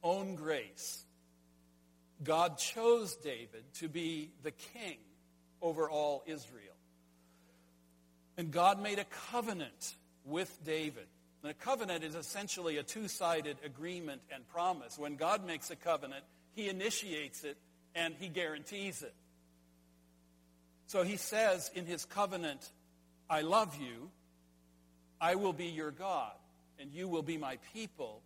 own 0.05 0.37
grace. 0.37 1.05
God 2.23 2.59
chose 2.59 3.17
David 3.17 3.65
to 3.81 3.89
be 3.89 4.31
the 4.45 4.53
king 4.53 4.99
over 5.67 5.91
all 5.91 6.23
Israel. 6.27 6.63
And 8.39 8.53
God 8.53 8.81
made 8.81 8.99
a 8.99 9.05
covenant 9.31 9.95
with 10.25 10.57
David. 10.65 11.07
And 11.43 11.51
a 11.51 11.55
covenant 11.55 12.05
is 12.05 12.15
essentially 12.15 12.77
a 12.77 12.83
two-sided 12.83 13.57
agreement 13.65 14.21
and 14.33 14.47
promise. 14.49 14.99
When 14.99 15.17
God 15.17 15.47
makes 15.47 15.71
a 15.71 15.77
covenant, 15.77 16.25
he 16.55 16.69
initiates 16.69 17.45
it 17.45 17.57
and 17.95 18.15
he 18.19 18.29
guarantees 18.29 19.03
it. 19.03 19.15
So 20.87 21.03
he 21.03 21.17
says 21.17 21.71
in 21.75 21.85
his 21.87 22.05
covenant, 22.05 22.71
I 23.29 23.41
love 23.41 23.77
you, 23.81 24.11
I 25.21 25.35
will 25.35 25.53
be 25.53 25.67
your 25.67 25.91
God, 25.91 26.33
and 26.79 26.93
you 26.93 27.09
will 27.09 27.23
be 27.23 27.39
my 27.39 27.59
people, 27.73 28.21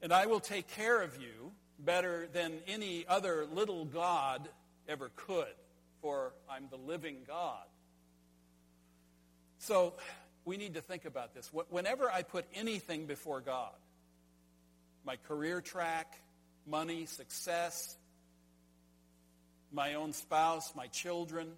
and 0.00 0.12
I 0.12 0.26
will 0.26 0.40
take 0.40 0.68
care 0.68 1.02
of 1.02 1.20
you 1.20 1.52
better 1.78 2.28
than 2.32 2.52
any 2.66 3.04
other 3.06 3.44
little 3.52 3.84
God 3.84 4.48
ever 4.88 5.10
could, 5.16 5.52
for 6.02 6.34
I'm 6.50 6.68
the 6.68 6.76
living 6.76 7.18
God. 7.26 7.64
So 9.58 9.94
we 10.44 10.56
need 10.56 10.74
to 10.74 10.80
think 10.80 11.04
about 11.04 11.34
this. 11.34 11.50
Whenever 11.70 12.10
I 12.10 12.22
put 12.22 12.44
anything 12.54 13.06
before 13.06 13.40
God, 13.40 13.72
my 15.04 15.16
career 15.16 15.60
track, 15.60 16.18
money, 16.66 17.06
success, 17.06 17.96
my 19.72 19.94
own 19.94 20.12
spouse, 20.12 20.72
my 20.76 20.88
children, 20.88 21.48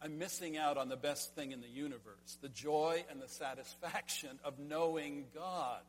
I'm 0.00 0.18
missing 0.18 0.56
out 0.56 0.76
on 0.76 0.88
the 0.88 0.96
best 0.96 1.34
thing 1.34 1.52
in 1.52 1.60
the 1.60 1.68
universe, 1.68 2.38
the 2.40 2.48
joy 2.48 3.04
and 3.10 3.20
the 3.20 3.28
satisfaction 3.28 4.38
of 4.44 4.58
knowing 4.58 5.26
God 5.34 5.80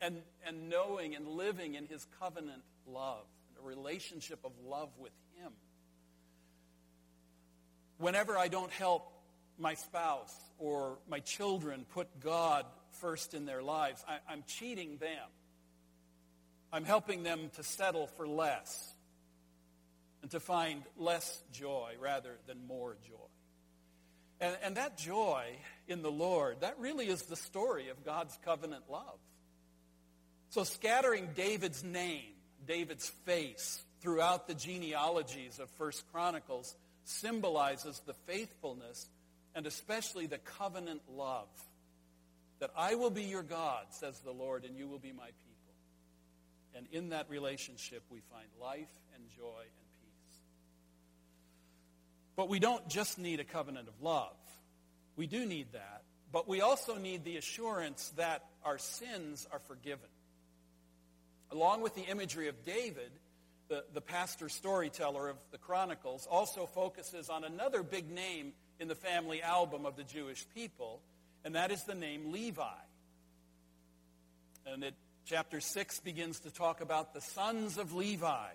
and, 0.00 0.22
and 0.46 0.68
knowing 0.68 1.14
and 1.14 1.26
living 1.26 1.74
in 1.74 1.86
his 1.86 2.06
covenant 2.20 2.62
love, 2.86 3.24
a 3.60 3.66
relationship 3.66 4.38
of 4.44 4.52
love 4.64 4.90
with 4.98 5.12
him. 5.40 5.52
Whenever 7.98 8.36
I 8.36 8.48
don't 8.48 8.70
help 8.72 9.10
my 9.58 9.74
spouse 9.74 10.34
or 10.58 10.98
my 11.08 11.20
children 11.20 11.86
put 11.92 12.20
God 12.20 12.66
first 13.00 13.34
in 13.34 13.46
their 13.46 13.62
lives, 13.62 14.04
I, 14.08 14.18
I'm 14.30 14.44
cheating 14.46 14.98
them. 14.98 15.28
I'm 16.72 16.84
helping 16.84 17.22
them 17.22 17.50
to 17.56 17.62
settle 17.62 18.06
for 18.06 18.26
less 18.26 18.92
and 20.22 20.30
to 20.32 20.40
find 20.40 20.82
less 20.98 21.42
joy 21.52 21.92
rather 22.00 22.36
than 22.46 22.66
more 22.66 22.96
joy. 23.06 23.14
And, 24.40 24.56
and 24.62 24.76
that 24.76 24.98
joy 24.98 25.44
in 25.88 26.02
the 26.02 26.10
Lord, 26.10 26.60
that 26.60 26.78
really 26.78 27.08
is 27.08 27.22
the 27.22 27.36
story 27.36 27.88
of 27.88 28.04
God's 28.04 28.36
covenant 28.44 28.84
love. 28.90 29.18
So 30.50 30.64
scattering 30.64 31.28
David's 31.34 31.82
name, 31.82 32.34
David's 32.66 33.08
face, 33.24 33.82
throughout 34.00 34.46
the 34.46 34.54
genealogies 34.54 35.58
of 35.58 35.70
First 35.70 36.04
Chronicles 36.12 36.74
symbolizes 37.06 38.02
the 38.04 38.14
faithfulness 38.26 39.08
and 39.54 39.66
especially 39.66 40.26
the 40.26 40.38
covenant 40.38 41.00
love. 41.16 41.48
That 42.58 42.70
I 42.76 42.94
will 42.94 43.10
be 43.10 43.24
your 43.24 43.42
God, 43.42 43.84
says 43.90 44.18
the 44.20 44.32
Lord, 44.32 44.64
and 44.64 44.76
you 44.76 44.88
will 44.88 44.98
be 44.98 45.12
my 45.12 45.26
people. 45.26 45.46
And 46.74 46.86
in 46.92 47.10
that 47.10 47.30
relationship, 47.30 48.02
we 48.10 48.20
find 48.30 48.48
life 48.60 48.92
and 49.14 49.24
joy 49.36 49.42
and 49.44 49.88
peace. 50.02 50.40
But 52.34 52.48
we 52.48 52.58
don't 52.58 52.86
just 52.88 53.18
need 53.18 53.40
a 53.40 53.44
covenant 53.44 53.88
of 53.88 54.02
love. 54.02 54.36
We 55.16 55.26
do 55.26 55.46
need 55.46 55.68
that. 55.72 56.02
But 56.32 56.48
we 56.48 56.60
also 56.60 56.96
need 56.96 57.24
the 57.24 57.36
assurance 57.36 58.12
that 58.16 58.44
our 58.64 58.78
sins 58.78 59.46
are 59.52 59.60
forgiven. 59.60 60.08
Along 61.50 61.80
with 61.80 61.94
the 61.94 62.02
imagery 62.02 62.48
of 62.48 62.64
David, 62.64 63.10
the, 63.68 63.84
the 63.92 64.00
pastor 64.00 64.48
storyteller 64.48 65.28
of 65.28 65.36
the 65.50 65.58
Chronicles 65.58 66.26
also 66.30 66.66
focuses 66.66 67.28
on 67.28 67.44
another 67.44 67.82
big 67.82 68.10
name 68.10 68.52
in 68.78 68.88
the 68.88 68.94
family 68.94 69.42
album 69.42 69.86
of 69.86 69.96
the 69.96 70.04
Jewish 70.04 70.44
people, 70.54 71.00
and 71.44 71.54
that 71.54 71.70
is 71.70 71.82
the 71.84 71.94
name 71.94 72.32
Levi. 72.32 72.64
And 74.66 74.84
it, 74.84 74.94
chapter 75.24 75.60
6 75.60 76.00
begins 76.00 76.40
to 76.40 76.50
talk 76.50 76.80
about 76.80 77.14
the 77.14 77.20
sons 77.20 77.78
of 77.78 77.92
Levi. 77.94 78.26
Uh, 78.28 78.50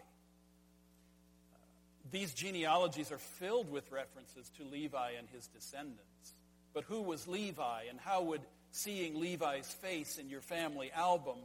these 2.12 2.34
genealogies 2.34 3.12
are 3.12 3.18
filled 3.18 3.72
with 3.72 3.92
references 3.92 4.50
to 4.58 4.64
Levi 4.64 5.12
and 5.18 5.28
his 5.34 5.48
descendants. 5.48 6.34
But 6.74 6.86
who 6.86 7.02
was 7.02 7.28
Levi, 7.28 7.84
and 7.90 8.00
how 8.00 8.24
would 8.24 8.42
seeing 8.72 9.20
Levi's 9.20 9.68
face 9.68 10.18
in 10.18 10.30
your 10.30 10.42
family 10.42 10.92
album, 10.96 11.38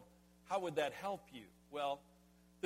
how 0.49 0.61
would 0.61 0.77
that 0.77 0.93
help 0.93 1.23
you? 1.33 1.43
Well, 1.73 2.01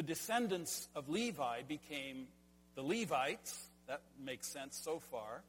the 0.01 0.07
descendants 0.07 0.89
of 0.95 1.11
Levi 1.11 1.61
became 1.69 2.27
the 2.75 2.81
Levites. 2.81 3.69
That 3.87 4.01
makes 4.25 4.47
sense 4.47 4.81
so 4.83 4.99
far. 4.99 5.43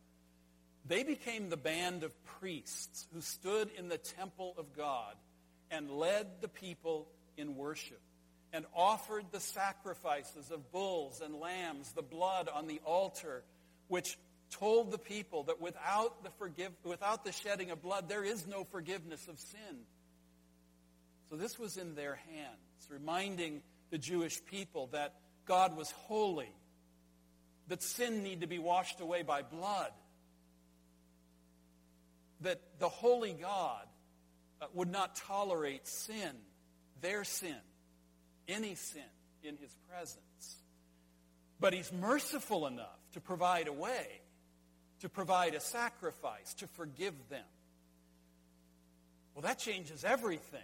They 0.85 1.03
became 1.03 1.49
the 1.49 1.55
band 1.55 2.03
of 2.03 2.11
priests 2.25 3.07
who 3.13 3.21
stood 3.21 3.69
in 3.77 3.87
the 3.87 3.97
temple 3.97 4.53
of 4.57 4.75
God 4.75 5.15
and 5.71 5.89
led 5.89 6.27
the 6.41 6.49
people 6.49 7.07
in 7.37 7.55
worship 7.55 8.01
and 8.51 8.65
offered 8.75 9.23
the 9.31 9.39
sacrifices 9.39 10.51
of 10.51 10.69
bulls 10.73 11.21
and 11.23 11.35
lambs, 11.35 11.93
the 11.93 12.01
blood 12.01 12.49
on 12.53 12.67
the 12.67 12.81
altar, 12.83 13.45
which 13.87 14.17
told 14.49 14.91
the 14.91 14.97
people 14.97 15.43
that 15.43 15.61
without 15.61 16.25
the, 16.25 16.29
forgive, 16.31 16.73
without 16.83 17.23
the 17.23 17.31
shedding 17.31 17.71
of 17.71 17.81
blood, 17.81 18.09
there 18.09 18.25
is 18.25 18.45
no 18.45 18.65
forgiveness 18.65 19.29
of 19.29 19.39
sin. 19.39 19.85
So 21.29 21.37
this 21.37 21.57
was 21.57 21.77
in 21.77 21.95
their 21.95 22.15
hands, 22.15 22.89
reminding 22.89 23.61
the 23.91 23.97
Jewish 23.97 24.43
people 24.45 24.87
that 24.93 25.13
God 25.45 25.77
was 25.77 25.91
holy, 25.91 26.51
that 27.67 27.83
sin 27.83 28.23
needed 28.23 28.41
to 28.41 28.47
be 28.47 28.57
washed 28.59 28.99
away 28.99 29.21
by 29.21 29.43
blood, 29.43 29.91
that 32.41 32.59
the 32.79 32.89
holy 32.89 33.33
God 33.33 33.85
uh, 34.61 34.65
would 34.73 34.89
not 34.89 35.15
tolerate 35.15 35.87
sin, 35.87 36.31
their 37.01 37.23
sin, 37.23 37.55
any 38.47 38.75
sin 38.75 39.03
in 39.43 39.57
his 39.57 39.75
presence. 39.89 40.63
But 41.59 41.73
he's 41.73 41.91
merciful 41.91 42.65
enough 42.65 42.99
to 43.13 43.21
provide 43.21 43.67
a 43.67 43.73
way, 43.73 44.21
to 45.01 45.09
provide 45.09 45.53
a 45.53 45.59
sacrifice, 45.59 46.53
to 46.55 46.67
forgive 46.67 47.13
them. 47.29 47.45
Well, 49.35 49.43
that 49.43 49.59
changes 49.59 50.03
everything. 50.03 50.61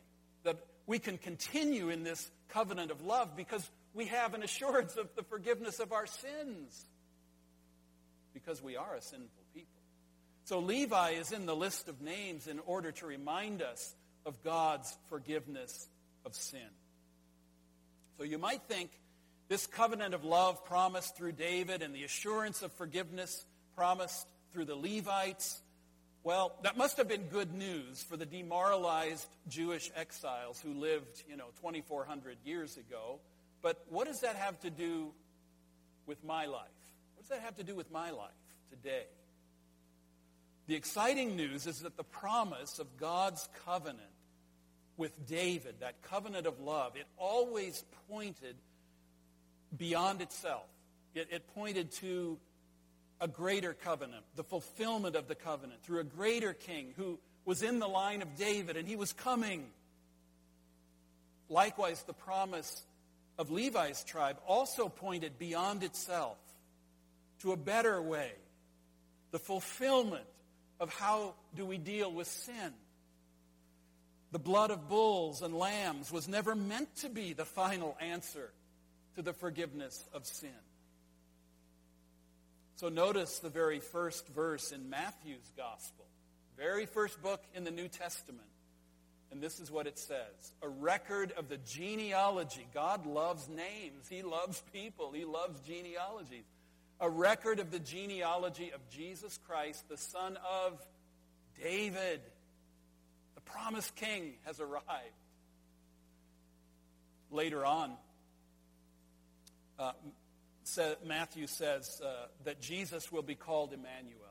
We 0.87 0.99
can 0.99 1.17
continue 1.17 1.89
in 1.89 2.03
this 2.03 2.31
covenant 2.49 2.91
of 2.91 3.03
love 3.03 3.35
because 3.35 3.69
we 3.93 4.05
have 4.05 4.33
an 4.33 4.41
assurance 4.41 4.95
of 4.95 5.09
the 5.15 5.23
forgiveness 5.23 5.79
of 5.79 5.91
our 5.91 6.07
sins. 6.07 6.85
Because 8.33 8.63
we 8.63 8.77
are 8.77 8.95
a 8.95 9.01
sinful 9.01 9.43
people. 9.53 9.69
so 10.45 10.59
Levi 10.59 11.11
is 11.11 11.31
in 11.31 11.45
the 11.45 11.55
list 11.55 11.89
of 11.89 12.01
names 12.01 12.47
in 12.47 12.59
order 12.65 12.91
to 12.93 13.05
remind 13.05 13.61
us 13.61 13.93
of 14.25 14.41
God's 14.43 14.95
forgiveness 15.09 15.87
of 16.25 16.35
sin. 16.35 16.69
So 18.17 18.23
you 18.23 18.37
might 18.37 18.61
think 18.63 18.89
this 19.49 19.67
covenant 19.67 20.13
of 20.13 20.23
love 20.23 20.63
promised 20.65 21.15
through 21.15 21.33
David 21.33 21.81
and 21.81 21.93
the 21.93 22.03
assurance 22.03 22.61
of 22.61 22.71
forgiveness 22.73 23.45
promised 23.75 24.27
through 24.51 24.65
the 24.65 24.75
Levites, 24.75 25.61
well, 26.27 26.57
that 26.63 26.75
must 26.75 26.97
have 26.97 27.07
been 27.07 27.21
good 27.29 27.53
news 27.53 28.03
for 28.03 28.17
the 28.17 28.25
demoralized 28.25 29.25
Jewish 29.47 29.89
exiles 29.95 30.59
who 30.59 30.73
lived, 30.73 31.23
you 31.29 31.37
know, 31.37 31.45
2,400 31.61 32.35
years 32.43 32.75
ago. 32.75 33.21
But 33.61 33.81
what 33.87 34.07
does 34.07 34.19
that 34.19 34.35
have 34.35 34.59
to 34.59 34.69
do 34.69 35.13
with 36.05 36.21
my 36.25 36.45
life? 36.45 36.67
What 37.15 37.21
does 37.21 37.29
that 37.29 37.45
have 37.45 37.55
to 37.55 37.63
do 37.63 37.75
with 37.75 37.89
my 37.93 38.11
life 38.11 38.27
today? 38.69 39.05
The 40.67 40.75
exciting 40.75 41.37
news 41.37 41.65
is 41.65 41.79
that 41.83 41.95
the 41.95 42.03
promise 42.03 42.77
of 42.77 42.97
God's 42.97 43.47
covenant 43.65 44.01
with 44.97 45.25
David, 45.27 45.75
that 45.79 46.01
covenant 46.01 46.45
of 46.45 46.59
love, 46.59 46.97
it 46.97 47.05
always 47.17 47.85
pointed 48.09 48.57
beyond 49.77 50.21
itself. 50.21 50.67
It, 51.15 51.29
it, 51.31 51.47
pointed 51.55 51.93
to 51.93 52.37
a 53.19 53.27
greater 53.27 53.73
covenant, 53.73 54.23
the 54.35 54.43
fulfillment 54.43 55.15
of 55.15 55.27
the 55.27 55.35
covenant 55.35 55.81
through 55.83 55.99
a 55.99 56.03
greater 56.03 56.53
king 56.53 56.93
who 56.97 57.19
was 57.45 57.63
in 57.63 57.79
the 57.79 57.87
line 57.87 58.21
of 58.21 58.35
David 58.35 58.77
and 58.77 58.87
he 58.87 58.95
was 58.95 59.13
coming. 59.13 59.65
Likewise, 61.49 62.03
the 62.03 62.13
promise 62.13 62.83
of 63.37 63.51
Levi's 63.51 64.03
tribe 64.03 64.37
also 64.45 64.89
pointed 64.89 65.39
beyond 65.39 65.83
itself 65.83 66.37
to 67.41 67.51
a 67.51 67.57
better 67.57 68.01
way, 68.01 68.31
the 69.31 69.39
fulfillment 69.39 70.25
of 70.79 70.93
how 70.93 71.35
do 71.55 71.65
we 71.65 71.77
deal 71.77 72.11
with 72.11 72.27
sin. 72.27 72.73
The 74.31 74.39
blood 74.39 74.71
of 74.71 74.89
bulls 74.89 75.41
and 75.41 75.57
lambs 75.57 76.11
was 76.11 76.27
never 76.27 76.53
meant 76.55 76.95
to 76.97 77.09
be 77.09 77.33
the 77.33 77.45
final 77.45 77.95
answer 78.01 78.51
to 79.15 79.21
the 79.21 79.33
forgiveness 79.33 80.03
of 80.13 80.25
sin. 80.25 80.49
So 82.77 82.89
notice 82.89 83.39
the 83.39 83.49
very 83.49 83.79
first 83.79 84.27
verse 84.27 84.71
in 84.71 84.87
Matthew's 84.91 85.51
gospel, 85.57 86.05
very 86.55 86.85
first 86.85 87.19
book 87.23 87.43
in 87.55 87.63
the 87.63 87.71
New 87.71 87.87
Testament. 87.87 88.47
And 89.31 89.41
this 89.41 89.59
is 89.59 89.71
what 89.71 89.87
it 89.87 89.97
says 89.97 90.53
a 90.61 90.69
record 90.69 91.33
of 91.37 91.49
the 91.49 91.57
genealogy. 91.57 92.67
God 92.75 93.07
loves 93.07 93.49
names, 93.49 94.07
He 94.07 94.21
loves 94.21 94.61
people, 94.71 95.11
He 95.11 95.25
loves 95.25 95.59
genealogies. 95.61 96.45
A 96.99 97.09
record 97.09 97.59
of 97.59 97.71
the 97.71 97.79
genealogy 97.79 98.71
of 98.71 98.87
Jesus 98.89 99.39
Christ, 99.47 99.89
the 99.89 99.97
son 99.97 100.37
of 100.47 100.79
David. 101.61 102.21
The 103.33 103.41
promised 103.41 103.95
king 103.95 104.33
has 104.45 104.59
arrived. 104.59 104.85
Later 107.31 107.65
on, 107.65 107.93
uh, 109.79 109.93
Matthew 111.05 111.47
says 111.47 112.01
uh, 112.03 112.27
that 112.43 112.61
Jesus 112.61 113.11
will 113.11 113.21
be 113.21 113.35
called 113.35 113.73
Emmanuel. 113.73 114.21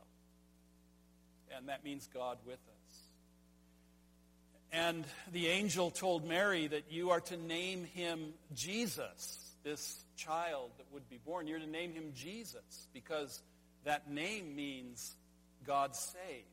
And 1.55 1.69
that 1.69 1.83
means 1.83 2.07
God 2.13 2.37
with 2.45 2.55
us. 2.55 2.99
And 4.71 5.05
the 5.31 5.47
angel 5.47 5.91
told 5.91 6.27
Mary 6.27 6.67
that 6.67 6.91
you 6.91 7.11
are 7.11 7.21
to 7.21 7.37
name 7.37 7.85
him 7.85 8.33
Jesus, 8.53 9.55
this 9.63 10.03
child 10.17 10.71
that 10.77 10.85
would 10.91 11.09
be 11.09 11.19
born. 11.25 11.47
You're 11.47 11.59
to 11.59 11.67
name 11.67 11.93
him 11.93 12.11
Jesus 12.13 12.87
because 12.93 13.41
that 13.85 14.11
name 14.11 14.55
means 14.55 15.15
God 15.65 15.95
saves. 15.95 16.45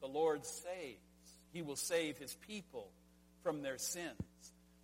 The 0.00 0.08
Lord 0.08 0.44
saves. 0.46 0.98
He 1.52 1.62
will 1.62 1.76
save 1.76 2.18
his 2.18 2.34
people 2.46 2.88
from 3.42 3.62
their 3.62 3.78
sins. 3.78 4.18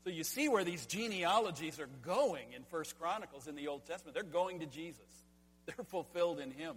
So 0.04 0.10
you 0.10 0.24
see 0.24 0.48
where 0.48 0.64
these 0.64 0.86
genealogies 0.86 1.78
are 1.78 1.88
going 2.02 2.52
in 2.54 2.62
First 2.64 2.98
Chronicles 2.98 3.46
in 3.46 3.54
the 3.54 3.68
Old 3.68 3.84
Testament. 3.86 4.14
They're 4.14 4.22
going 4.22 4.60
to 4.60 4.66
Jesus. 4.66 5.00
They're 5.66 5.84
fulfilled 5.84 6.40
in 6.40 6.50
him. 6.50 6.76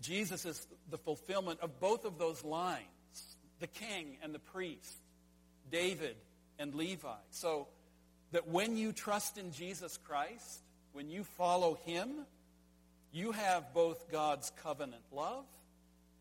Jesus 0.00 0.44
is 0.46 0.66
the 0.90 0.98
fulfillment 0.98 1.60
of 1.60 1.80
both 1.80 2.04
of 2.04 2.18
those 2.18 2.44
lines 2.44 2.86
the 3.60 3.66
king 3.66 4.16
and 4.22 4.32
the 4.32 4.38
priest, 4.38 4.96
David 5.70 6.16
and 6.58 6.74
Levi. 6.74 7.08
So 7.30 7.66
that 8.32 8.48
when 8.48 8.76
you 8.76 8.92
trust 8.92 9.38
in 9.38 9.52
Jesus 9.52 9.98
Christ, 10.04 10.62
when 10.92 11.10
you 11.10 11.24
follow 11.24 11.74
him, 11.84 12.08
you 13.12 13.32
have 13.32 13.72
both 13.74 14.10
God's 14.10 14.52
covenant 14.62 15.02
love 15.12 15.44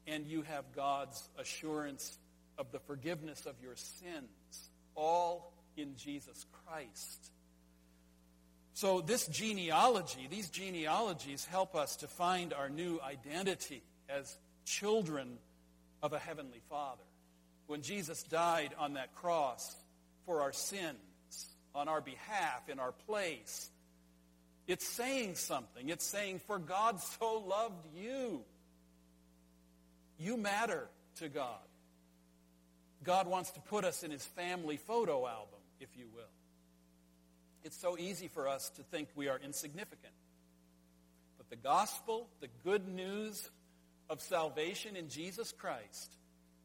and 0.07 0.25
you 0.25 0.41
have 0.43 0.63
God's 0.75 1.27
assurance 1.37 2.17
of 2.57 2.71
the 2.71 2.79
forgiveness 2.79 3.45
of 3.45 3.55
your 3.61 3.75
sins, 3.75 4.69
all 4.97 5.53
in 5.77 5.95
Jesus 5.95 6.45
Christ. 6.65 7.31
So 8.73 8.99
this 8.99 9.25
genealogy, 9.27 10.27
these 10.29 10.49
genealogies 10.49 11.45
help 11.45 11.75
us 11.75 11.95
to 11.97 12.07
find 12.07 12.53
our 12.53 12.69
new 12.69 12.99
identity 13.01 13.81
as 14.09 14.37
children 14.65 15.37
of 16.03 16.13
a 16.13 16.19
heavenly 16.19 16.61
Father 16.69 17.03
when 17.67 17.81
Jesus 17.81 18.23
died 18.23 18.73
on 18.79 18.93
that 18.93 19.13
cross 19.15 19.75
for 20.25 20.41
our 20.41 20.53
sins, 20.53 20.97
on 21.75 21.87
our 21.87 22.01
behalf, 22.01 22.69
in 22.69 22.79
our 22.79 22.91
place, 22.91 23.69
it's 24.67 24.87
saying 24.87 25.35
something. 25.35 25.89
It's 25.89 26.05
saying, 26.05 26.39
For 26.47 26.59
God 26.59 26.99
so 26.99 27.39
loved 27.39 27.85
you. 27.95 28.41
You 30.19 30.37
matter 30.37 30.87
to 31.19 31.29
God. 31.29 31.59
God 33.03 33.27
wants 33.27 33.51
to 33.51 33.59
put 33.61 33.85
us 33.85 34.03
in 34.03 34.11
his 34.11 34.25
family 34.25 34.77
photo 34.77 35.27
album, 35.27 35.59
if 35.79 35.89
you 35.97 36.07
will. 36.13 36.23
It's 37.63 37.77
so 37.77 37.97
easy 37.97 38.27
for 38.27 38.47
us 38.47 38.69
to 38.71 38.83
think 38.83 39.09
we 39.15 39.27
are 39.27 39.39
insignificant. 39.43 40.13
But 41.37 41.49
the 41.49 41.55
gospel, 41.55 42.27
the 42.39 42.49
good 42.63 42.87
news 42.87 43.49
of 44.09 44.21
salvation 44.21 44.95
in 44.95 45.09
Jesus 45.09 45.51
Christ, 45.51 46.13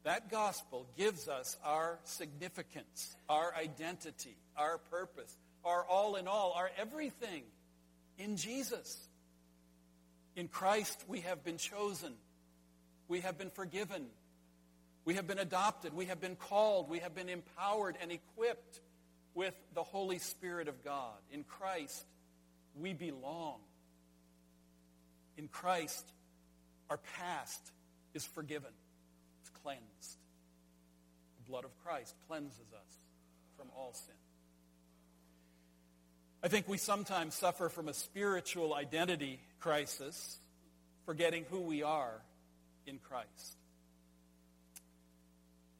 that 0.03 0.29
gospel 0.29 0.85
gives 0.97 1.27
us 1.27 1.57
our 1.63 1.99
significance, 2.03 3.15
our 3.29 3.53
identity, 3.55 4.35
our 4.57 4.77
purpose, 4.77 5.37
our 5.63 5.85
all 5.85 6.15
in 6.15 6.27
all, 6.27 6.53
our 6.55 6.69
everything 6.77 7.43
in 8.17 8.35
Jesus. 8.37 9.07
In 10.35 10.47
Christ, 10.47 11.03
we 11.07 11.21
have 11.21 11.43
been 11.43 11.57
chosen. 11.57 12.13
We 13.07 13.21
have 13.21 13.37
been 13.37 13.49
forgiven. 13.49 14.07
We 15.05 15.15
have 15.15 15.27
been 15.27 15.39
adopted. 15.39 15.93
We 15.93 16.05
have 16.05 16.21
been 16.21 16.35
called. 16.35 16.89
We 16.89 16.99
have 16.99 17.13
been 17.13 17.29
empowered 17.29 17.97
and 18.01 18.11
equipped 18.11 18.79
with 19.35 19.53
the 19.73 19.83
Holy 19.83 20.19
Spirit 20.19 20.67
of 20.67 20.83
God. 20.83 21.17
In 21.31 21.43
Christ, 21.43 22.05
we 22.75 22.93
belong. 22.93 23.59
In 25.37 25.47
Christ, 25.47 26.05
our 26.89 26.99
past 27.17 27.71
is 28.13 28.25
forgiven 28.25 28.69
It's 29.41 29.49
cleansed. 29.63 30.17
The 31.37 31.49
blood 31.49 31.65
of 31.65 31.71
Christ 31.83 32.15
cleanses 32.27 32.59
us 32.73 32.99
from 33.57 33.67
all 33.75 33.93
sin. 33.93 34.15
I 36.43 36.49
think 36.49 36.67
we 36.67 36.77
sometimes 36.77 37.33
suffer 37.33 37.69
from 37.69 37.87
a 37.87 37.93
spiritual 37.93 38.73
identity 38.73 39.39
crisis, 39.59 40.37
forgetting 41.05 41.45
who 41.49 41.61
we 41.61 41.83
are 41.83 42.21
in 42.85 42.99
Christ. 42.99 43.57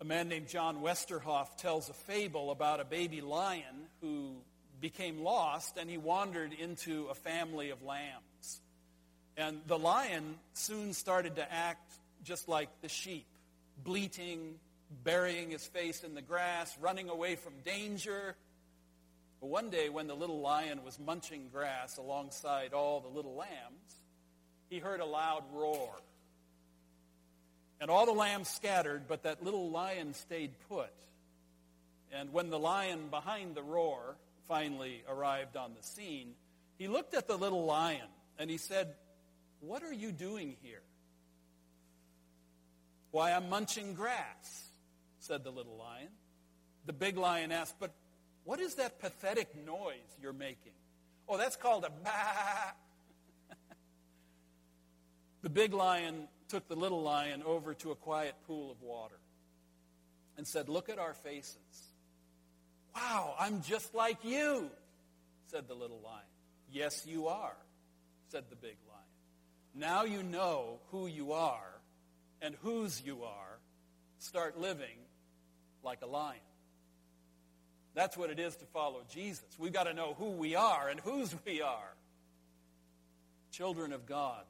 A 0.04 0.06
man 0.06 0.28
named 0.28 0.50
John 0.50 0.82
Westerhoff 0.82 1.56
tells 1.56 1.88
a 1.88 1.94
fable 1.94 2.52
about 2.52 2.82
a 2.82 2.84
baby 2.84 3.22
lion 3.22 3.88
who 4.02 4.36
became 4.82 5.24
lost 5.24 5.78
and 5.78 5.90
he 5.90 5.98
wandered 5.98 6.52
into 6.52 7.06
a 7.06 7.14
family 7.16 7.70
of 7.70 7.82
lambs. 7.84 8.60
And 9.38 9.62
the 9.66 9.80
lion 9.80 10.36
soon 10.52 10.92
started 10.92 11.38
to 11.38 11.50
act 11.50 11.90
just 12.22 12.50
like 12.50 12.68
the 12.82 12.90
sheep 12.90 13.26
bleating, 13.82 14.56
burying 15.06 15.52
his 15.52 15.66
face 15.66 16.04
in 16.04 16.16
the 16.16 16.22
grass, 16.22 16.78
running 16.82 17.08
away 17.08 17.38
from 17.38 17.54
danger. 17.64 18.36
But 19.40 19.48
one 19.48 19.70
day, 19.70 19.88
when 19.88 20.08
the 20.08 20.16
little 20.16 20.42
lion 20.42 20.84
was 20.84 21.00
munching 21.00 21.48
grass 21.50 21.96
alongside 21.96 22.74
all 22.74 23.00
the 23.00 23.08
little 23.08 23.36
lambs, 23.36 24.02
he 24.70 24.80
heard 24.80 25.00
a 25.00 25.06
loud 25.06 25.44
roar. 25.54 25.96
And 27.84 27.92
all 27.92 28.06
the 28.06 28.14
lambs 28.14 28.48
scattered, 28.48 29.10
but 29.10 29.24
that 29.24 29.44
little 29.44 29.70
lion 29.70 30.14
stayed 30.14 30.52
put. 30.70 30.94
And 32.14 32.32
when 32.32 32.50
the 32.50 32.58
lion 32.58 33.10
behind 33.10 33.56
the 33.56 33.62
roar 33.62 34.16
finally 34.48 35.04
arrived 35.06 35.58
on 35.58 35.74
the 35.76 35.84
scene, 35.84 36.36
he 36.78 36.88
looked 36.88 37.14
at 37.14 37.28
the 37.28 37.36
little 37.36 37.66
lion 37.66 38.08
and 38.40 38.50
he 38.50 38.56
said, 38.56 38.96
What 39.60 39.84
are 39.84 39.92
you 39.92 40.14
doing 40.14 40.56
here? 40.62 40.80
Why, 43.12 43.34
I'm 43.34 43.50
munching 43.50 43.96
grass, 43.96 44.70
said 45.20 45.44
the 45.44 45.52
little 45.52 45.76
lion. 45.76 46.08
The 46.86 46.94
big 46.94 47.18
lion 47.18 47.52
asked, 47.52 47.76
But 47.82 47.92
what 48.46 48.62
is 48.62 48.76
that 48.76 49.02
pathetic 49.02 49.54
noise 49.66 49.98
you're 50.22 50.32
making? 50.32 50.72
Oh, 51.28 51.36
that's 51.36 51.58
called 51.58 51.84
a 51.84 51.90
bah. 51.90 52.76
the 55.42 55.50
big 55.50 55.74
lion 55.74 56.30
took 56.54 56.68
the 56.68 56.76
little 56.76 57.02
lion 57.02 57.42
over 57.48 57.74
to 57.74 57.90
a 57.90 57.96
quiet 57.96 58.36
pool 58.46 58.70
of 58.70 58.80
water 58.84 59.18
and 60.38 60.46
said, 60.46 60.70
Look 60.70 60.88
at 60.88 61.00
our 61.00 61.16
faces. 61.16 61.58
Wow, 62.96 63.34
I'm 63.40 63.64
just 63.64 63.96
like 63.96 64.24
you, 64.24 64.70
said 65.48 65.68
the 65.68 65.74
little 65.74 66.00
lion. 66.04 66.22
Yes, 66.72 67.08
you 67.08 67.28
are, 67.28 67.56
said 68.28 68.44
the 68.52 68.56
big 68.56 68.76
lion. 68.88 69.02
Now 69.74 70.04
you 70.04 70.22
know 70.22 70.78
who 70.92 71.08
you 71.08 71.32
are 71.34 71.82
and 72.40 72.54
whose 72.62 73.02
you 73.04 73.24
are, 73.24 73.58
start 74.20 74.60
living 74.60 75.00
like 75.84 76.04
a 76.04 76.08
lion. 76.08 76.38
That's 77.96 78.16
what 78.16 78.30
it 78.30 78.38
is 78.38 78.56
to 78.58 78.66
follow 78.66 79.02
Jesus. 79.12 79.46
We've 79.58 79.74
got 79.74 79.86
to 79.86 79.94
know 79.96 80.14
who 80.20 80.30
we 80.30 80.54
are 80.54 80.88
and 80.88 81.00
whose 81.00 81.34
we 81.48 81.64
are. 81.64 81.96
Children 83.52 83.92
of 83.92 84.06
God, 84.06 84.44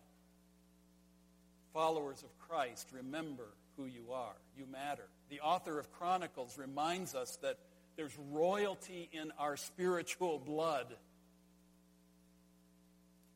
followers 1.73 2.23
of 2.23 2.29
Christ, 2.47 2.87
remember 2.93 3.47
who 3.77 3.85
you 3.85 4.11
are. 4.13 4.35
You 4.57 4.65
matter. 4.71 5.07
The 5.29 5.41
author 5.41 5.79
of 5.79 5.91
Chronicles 5.91 6.57
reminds 6.57 7.15
us 7.15 7.37
that 7.41 7.57
there's 7.95 8.15
royalty 8.31 9.09
in 9.11 9.31
our 9.37 9.57
spiritual 9.57 10.39
blood. 10.39 10.87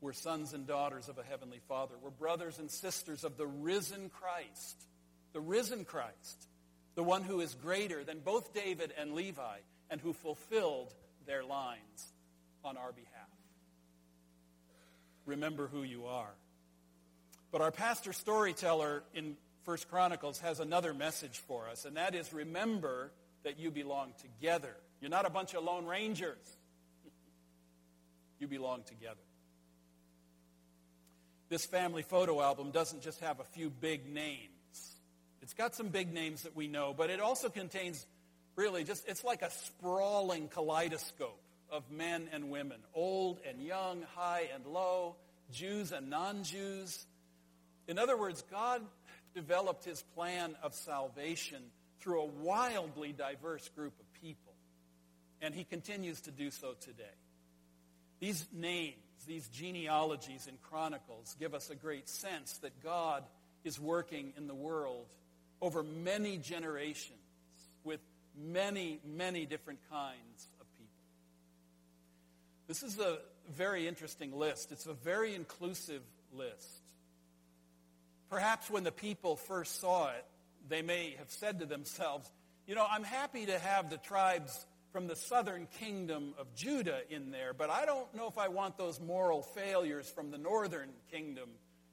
We're 0.00 0.12
sons 0.12 0.52
and 0.52 0.66
daughters 0.66 1.08
of 1.08 1.18
a 1.18 1.24
heavenly 1.24 1.60
Father. 1.68 1.94
We're 2.00 2.10
brothers 2.10 2.58
and 2.58 2.70
sisters 2.70 3.24
of 3.24 3.36
the 3.36 3.46
risen 3.46 4.10
Christ. 4.10 4.86
The 5.32 5.40
risen 5.40 5.84
Christ. 5.84 6.48
The 6.94 7.02
one 7.02 7.22
who 7.22 7.40
is 7.40 7.54
greater 7.54 8.04
than 8.04 8.20
both 8.20 8.54
David 8.54 8.92
and 8.98 9.12
Levi 9.12 9.58
and 9.90 10.00
who 10.00 10.12
fulfilled 10.12 10.94
their 11.26 11.44
lines 11.44 12.12
on 12.64 12.76
our 12.76 12.92
behalf. 12.92 13.28
Remember 15.26 15.66
who 15.66 15.82
you 15.82 16.06
are. 16.06 16.34
But 17.50 17.60
our 17.60 17.70
pastor 17.70 18.12
storyteller 18.12 19.02
in 19.14 19.36
First 19.64 19.90
Chronicles 19.90 20.40
has 20.40 20.60
another 20.60 20.94
message 20.94 21.38
for 21.38 21.68
us, 21.68 21.84
and 21.84 21.96
that 21.96 22.14
is 22.14 22.32
remember 22.32 23.10
that 23.44 23.58
you 23.58 23.70
belong 23.70 24.12
together. 24.20 24.74
You're 25.00 25.10
not 25.10 25.26
a 25.26 25.30
bunch 25.30 25.54
of 25.54 25.64
lone 25.64 25.86
rangers. 25.86 26.38
you 28.38 28.48
belong 28.48 28.82
together. 28.84 29.20
this 31.48 31.64
family 31.64 32.02
photo 32.02 32.40
album 32.42 32.70
doesn't 32.70 33.02
just 33.02 33.20
have 33.20 33.40
a 33.40 33.44
few 33.44 33.70
big 33.70 34.06
names. 34.06 34.98
It's 35.40 35.54
got 35.54 35.74
some 35.74 35.88
big 35.88 36.12
names 36.12 36.42
that 36.42 36.54
we 36.54 36.68
know, 36.68 36.94
but 36.96 37.10
it 37.10 37.20
also 37.20 37.48
contains 37.48 38.04
really 38.54 38.84
just, 38.84 39.08
it's 39.08 39.24
like 39.24 39.42
a 39.42 39.50
sprawling 39.50 40.48
kaleidoscope 40.48 41.40
of 41.70 41.90
men 41.90 42.28
and 42.32 42.50
women, 42.50 42.78
old 42.94 43.40
and 43.48 43.62
young, 43.62 44.02
high 44.14 44.48
and 44.54 44.66
low, 44.66 45.16
Jews 45.52 45.92
and 45.92 46.10
non-Jews. 46.10 47.06
In 47.88 47.98
other 47.98 48.16
words, 48.16 48.44
God 48.50 48.82
developed 49.34 49.84
his 49.84 50.02
plan 50.14 50.54
of 50.62 50.74
salvation 50.74 51.62
through 52.00 52.20
a 52.20 52.26
wildly 52.26 53.12
diverse 53.12 53.68
group 53.70 53.94
of 53.98 54.20
people. 54.20 54.52
And 55.40 55.54
he 55.54 55.64
continues 55.64 56.20
to 56.22 56.30
do 56.30 56.50
so 56.50 56.74
today. 56.80 57.04
These 58.20 58.46
names, 58.52 58.96
these 59.26 59.48
genealogies 59.48 60.46
and 60.46 60.60
chronicles 60.62 61.34
give 61.40 61.54
us 61.54 61.70
a 61.70 61.74
great 61.74 62.08
sense 62.08 62.58
that 62.58 62.82
God 62.82 63.24
is 63.64 63.80
working 63.80 64.32
in 64.36 64.46
the 64.46 64.54
world 64.54 65.06
over 65.60 65.82
many 65.82 66.36
generations 66.36 67.18
with 67.84 68.00
many, 68.36 69.00
many 69.04 69.46
different 69.46 69.80
kinds 69.90 70.48
of 70.60 70.66
people. 70.76 70.92
This 72.66 72.82
is 72.82 72.98
a 72.98 73.18
very 73.54 73.88
interesting 73.88 74.36
list. 74.36 74.72
It's 74.72 74.86
a 74.86 74.92
very 74.92 75.34
inclusive 75.34 76.02
list. 76.32 76.87
Perhaps 78.30 78.70
when 78.70 78.84
the 78.84 78.92
people 78.92 79.36
first 79.36 79.80
saw 79.80 80.10
it, 80.10 80.24
they 80.68 80.82
may 80.82 81.14
have 81.18 81.30
said 81.30 81.60
to 81.60 81.66
themselves, 81.66 82.30
you 82.66 82.74
know, 82.74 82.86
I'm 82.88 83.04
happy 83.04 83.46
to 83.46 83.58
have 83.58 83.88
the 83.88 83.96
tribes 83.96 84.66
from 84.92 85.06
the 85.06 85.16
southern 85.16 85.66
kingdom 85.80 86.34
of 86.38 86.54
Judah 86.54 87.00
in 87.10 87.30
there, 87.30 87.54
but 87.54 87.70
I 87.70 87.86
don't 87.86 88.12
know 88.14 88.26
if 88.26 88.38
I 88.38 88.48
want 88.48 88.76
those 88.76 89.00
moral 89.00 89.42
failures 89.42 90.10
from 90.10 90.30
the 90.30 90.38
northern 90.38 90.90
kingdom 91.10 91.48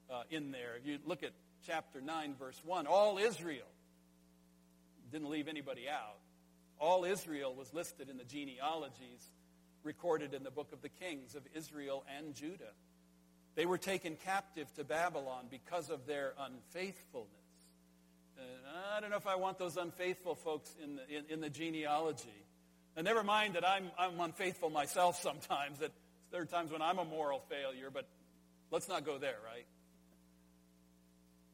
uh, 0.10 0.24
in 0.30 0.52
there. 0.52 0.76
If 0.78 0.86
you 0.86 1.00
look 1.06 1.24
at 1.24 1.32
chapter 1.66 2.02
9, 2.02 2.36
verse 2.38 2.62
1, 2.66 2.88
all 2.88 3.18
Israel 3.18 3.68
didn't 5.12 5.30
leave 5.30 5.48
anybody 5.48 5.88
out. 5.90 6.18
All 6.80 7.06
Israel 7.06 7.54
was 7.56 7.74
listed 7.74 8.10
in 8.10 8.18
the 8.18 8.24
genealogies 8.24 9.30
recorded 9.84 10.34
in 10.34 10.44
the 10.44 10.52
book 10.52 10.74
of 10.74 10.82
the 10.82 10.90
Kings 10.90 11.36
of 11.36 11.44
Israel 11.54 12.04
and 12.18 12.34
Judah. 12.34 12.74
They 13.56 13.66
were 13.66 13.78
taken 13.78 14.18
captive 14.26 14.72
to 14.76 14.84
Babylon 14.84 15.46
because 15.50 15.90
of 15.90 16.06
their 16.06 16.34
unfaithfulness. 16.38 17.30
And 18.38 18.78
I 18.94 19.00
don't 19.00 19.10
know 19.10 19.18
if 19.18 19.28
I 19.28 19.36
want 19.36 19.58
those 19.58 19.78
unfaithful 19.78 20.36
folks 20.36 20.76
in 20.84 20.98
the, 20.98 21.18
in, 21.18 21.26
in 21.30 21.42
the 21.42 21.50
genealogy. 21.50 22.44
And 22.98 23.06
never 23.06 23.24
mind 23.24 23.56
that 23.56 23.68
I'm, 23.68 23.92
I'm 23.98 24.20
unfaithful 24.20 24.70
myself 24.70 25.22
sometimes, 25.22 25.80
that 25.80 25.92
there 26.32 26.42
are 26.42 26.46
times 26.46 26.72
when 26.72 26.82
I'm 26.82 27.00
a 27.00 27.06
moral 27.06 27.40
failure, 27.50 27.90
but 27.94 28.08
let's 28.72 28.90
not 28.90 29.06
go 29.06 29.18
there, 29.18 29.38
right? 29.46 29.66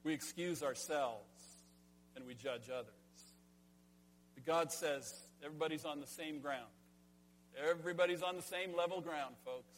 We 0.03 0.13
excuse 0.13 0.63
ourselves 0.63 1.27
and 2.15 2.25
we 2.25 2.33
judge 2.33 2.69
others. 2.73 2.93
But 4.33 4.45
God 4.45 4.71
says 4.71 5.13
everybody's 5.43 5.85
on 5.85 5.99
the 5.99 6.07
same 6.07 6.39
ground. 6.39 6.65
Everybody's 7.69 8.23
on 8.23 8.37
the 8.37 8.41
same 8.41 8.75
level 8.75 9.01
ground, 9.01 9.35
folks. 9.45 9.71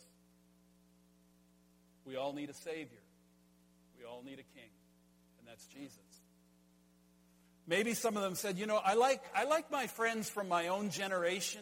We 2.06 2.16
all 2.16 2.34
need 2.34 2.50
a 2.50 2.54
Savior. 2.54 3.00
We 3.98 4.06
all 4.06 4.22
need 4.24 4.34
a 4.40 4.58
King, 4.58 4.70
and 5.40 5.48
that's 5.48 5.66
Jesus. 5.68 6.00
Maybe 7.66 7.94
some 7.94 8.18
of 8.18 8.24
them 8.24 8.36
said, 8.36 8.58
you 8.58 8.66
know, 8.66 8.80
I 8.84 8.96
like, 8.96 9.22
I 9.34 9.46
like 9.46 9.72
my 9.72 9.88
friends 9.88 10.30
from 10.30 10.50
my 10.50 10.68
own 10.68 10.90
generation, 10.90 11.62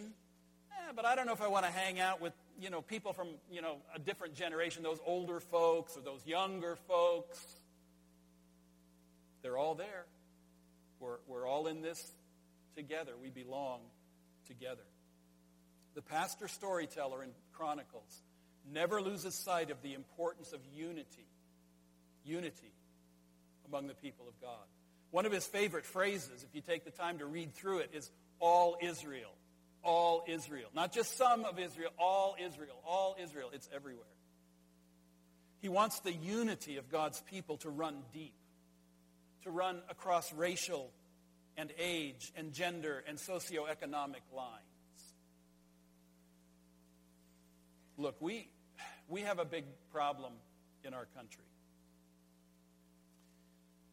eh, 0.72 0.92
but 0.96 1.06
I 1.06 1.16
don't 1.16 1.28
know 1.28 1.34
if 1.34 1.42
I 1.42 1.48
want 1.48 1.66
to 1.66 1.72
hang 1.72 2.00
out 2.00 2.22
with, 2.22 2.34
you 2.60 2.72
know, 2.72 2.82
people 2.82 3.14
from, 3.14 3.28
you 3.52 3.62
know, 3.62 3.78
a 3.96 4.00
different 4.00 4.34
generation, 4.34 4.82
those 4.82 5.00
older 5.06 5.40
folks 5.40 5.96
or 5.96 6.02
those 6.02 6.26
younger 6.26 6.76
folks. 6.88 7.40
They're 9.44 9.58
all 9.58 9.76
there. 9.76 10.06
We're, 11.00 11.18
we're 11.28 11.48
all 11.48 11.68
in 11.68 11.82
this 11.82 12.12
together. 12.76 13.12
We 13.22 13.30
belong 13.30 13.82
together. 14.48 14.82
The 15.94 16.02
pastor 16.02 16.48
storyteller 16.48 17.22
in 17.24 17.30
Chronicles 17.54 18.22
never 18.70 19.02
loses 19.02 19.36
sight 19.36 19.72
of 19.72 19.82
the 19.82 19.94
importance 19.94 20.54
of 20.54 20.60
unity. 20.74 21.28
Unity 22.24 22.74
among 23.68 23.88
the 23.88 23.94
people 23.94 24.28
of 24.28 24.40
God. 24.42 24.66
One 25.12 25.26
of 25.26 25.32
his 25.32 25.46
favorite 25.46 25.86
phrases, 25.86 26.44
if 26.44 26.54
you 26.54 26.62
take 26.62 26.86
the 26.86 26.92
time 26.92 27.20
to 27.20 27.26
read 27.26 27.54
through 27.54 27.80
it, 27.80 27.92
is 27.94 28.10
all 28.40 28.78
Israel. 28.82 29.32
All 29.84 30.24
Israel. 30.28 30.70
Not 30.74 30.94
just 30.94 31.18
some 31.18 31.44
of 31.44 31.60
Israel, 31.60 31.92
all 31.98 32.36
Israel. 32.40 32.82
All 32.86 33.16
Israel. 33.22 33.50
It's 33.54 33.70
everywhere. 33.74 34.06
He 35.62 35.70
wants 35.70 36.00
the 36.00 36.14
unity 36.14 36.78
of 36.78 36.90
God's 36.90 37.22
people 37.22 37.58
to 37.58 37.70
run 37.70 37.98
deep, 38.14 38.34
to 39.44 39.52
run 39.52 39.82
across 39.90 40.34
racial 40.34 40.92
and 41.58 41.72
age 41.78 42.32
and 42.36 42.54
gender 42.54 43.04
and 43.08 43.18
socioeconomic 43.18 44.24
lines. 44.36 44.71
Look, 47.98 48.16
we, 48.20 48.50
we 49.08 49.22
have 49.22 49.40
a 49.40 49.46
big 49.46 49.66
problem 49.92 50.34
in 50.84 50.94
our 50.94 51.06
country. 51.16 51.44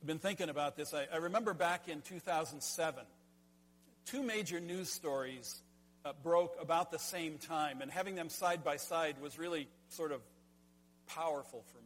I've 0.01 0.07
been 0.07 0.19
thinking 0.19 0.49
about 0.49 0.77
this. 0.77 0.95
I, 0.95 1.07
I 1.13 1.17
remember 1.17 1.55
back 1.55 1.89
in 1.89 2.01
2007, 2.03 3.05
two 4.07 4.23
major 4.23 4.61
news 4.61 4.91
stories 4.91 5.61
uh, 6.05 6.13
broke 6.23 6.57
about 6.61 6.93
the 6.93 6.99
same 6.99 7.39
time, 7.39 7.83
and 7.83 7.91
having 7.91 8.15
them 8.15 8.29
side 8.29 8.63
by 8.63 8.77
side 8.77 9.17
was 9.21 9.39
really 9.39 9.69
sort 9.89 10.13
of 10.13 10.21
powerful 11.07 11.65
for 11.73 11.79
me. 11.79 11.85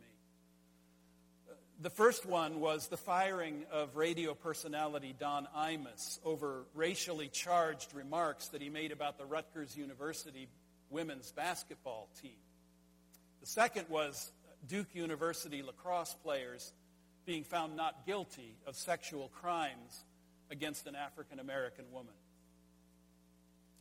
The 1.81 1.91
first 1.91 2.27
one 2.27 2.61
was 2.61 2.87
the 2.87 2.97
firing 2.97 3.65
of 3.73 3.97
radio 3.97 4.35
personality 4.35 5.17
Don 5.19 5.49
Imus 5.57 6.21
over 6.25 6.65
racially 6.75 7.27
charged 7.27 7.93
remarks 7.93 8.49
that 8.49 8.63
he 8.63 8.69
made 8.69 8.93
about 8.93 9.19
the 9.19 9.25
Rutgers 9.25 9.77
University 9.77 10.49
women's 10.93 11.33
basketball 11.33 12.09
team. 12.21 12.31
The 13.41 13.47
second 13.47 13.87
was 13.89 14.31
Duke 14.69 14.95
University 14.95 15.63
lacrosse 15.63 16.15
players 16.23 16.73
being 17.25 17.45
found 17.45 17.77
not 17.77 18.07
guilty 18.07 18.57
of 18.67 18.77
sexual 18.77 19.29
crimes 19.41 20.05
against 20.51 20.87
an 20.87 20.95
African 20.95 21.41
American 21.41 21.87
woman. 21.93 22.15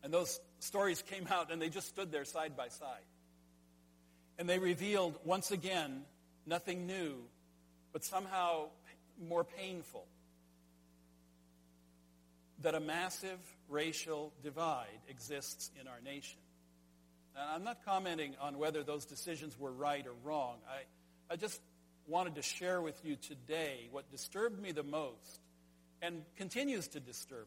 And 0.04 0.14
those 0.14 0.40
stories 0.60 1.02
came 1.02 1.28
out 1.30 1.52
and 1.52 1.62
they 1.62 1.70
just 1.70 1.90
stood 1.90 2.12
there 2.12 2.26
side 2.26 2.58
by 2.58 2.70
side. 2.70 3.06
And 4.40 4.50
they 4.50 4.58
revealed 4.58 5.16
once 5.24 5.52
again 5.52 6.02
nothing 6.48 6.88
new, 6.88 7.16
but 7.94 8.04
somehow 8.04 8.70
more 9.28 9.44
painful 9.44 10.08
that 12.62 12.74
a 12.74 12.80
massive 12.80 13.40
racial 13.70 14.34
divide 14.44 14.88
exists 15.08 15.72
in 15.80 15.88
our 15.88 16.00
nation. 16.04 16.40
And 17.36 17.50
I'm 17.50 17.64
not 17.64 17.86
commenting 17.86 18.36
on 18.42 18.58
whether 18.58 18.84
those 18.84 19.06
decisions 19.06 19.58
were 19.60 19.72
right 19.72 20.06
or 20.06 20.14
wrong. 20.24 20.58
I, 20.68 21.34
I 21.34 21.38
just 21.38 21.62
wanted 22.08 22.36
to 22.36 22.42
share 22.42 22.82
with 22.82 23.00
you 23.06 23.16
today 23.16 23.88
what 23.92 24.10
disturbed 24.12 24.62
me 24.62 24.72
the 24.72 24.84
most 24.84 25.40
and 26.02 26.24
continues 26.36 26.88
to 26.90 27.00
disturb 27.00 27.46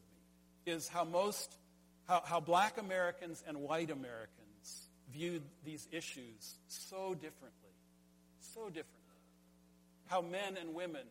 me 0.67 0.73
is 0.73 0.89
how 0.89 1.05
most, 1.05 1.57
how, 2.07 2.23
how 2.25 2.41
black 2.41 2.79
Americans 2.79 3.43
and 3.47 3.59
white 3.59 3.91
Americans 3.91 4.89
viewed 5.13 5.43
these 5.65 5.87
issues 5.93 6.57
so 6.69 7.15
differently. 7.15 7.51
So 8.41 8.67
differently. 8.67 8.91
How 10.07 10.23
men 10.23 10.57
and 10.61 10.75
women 10.75 11.03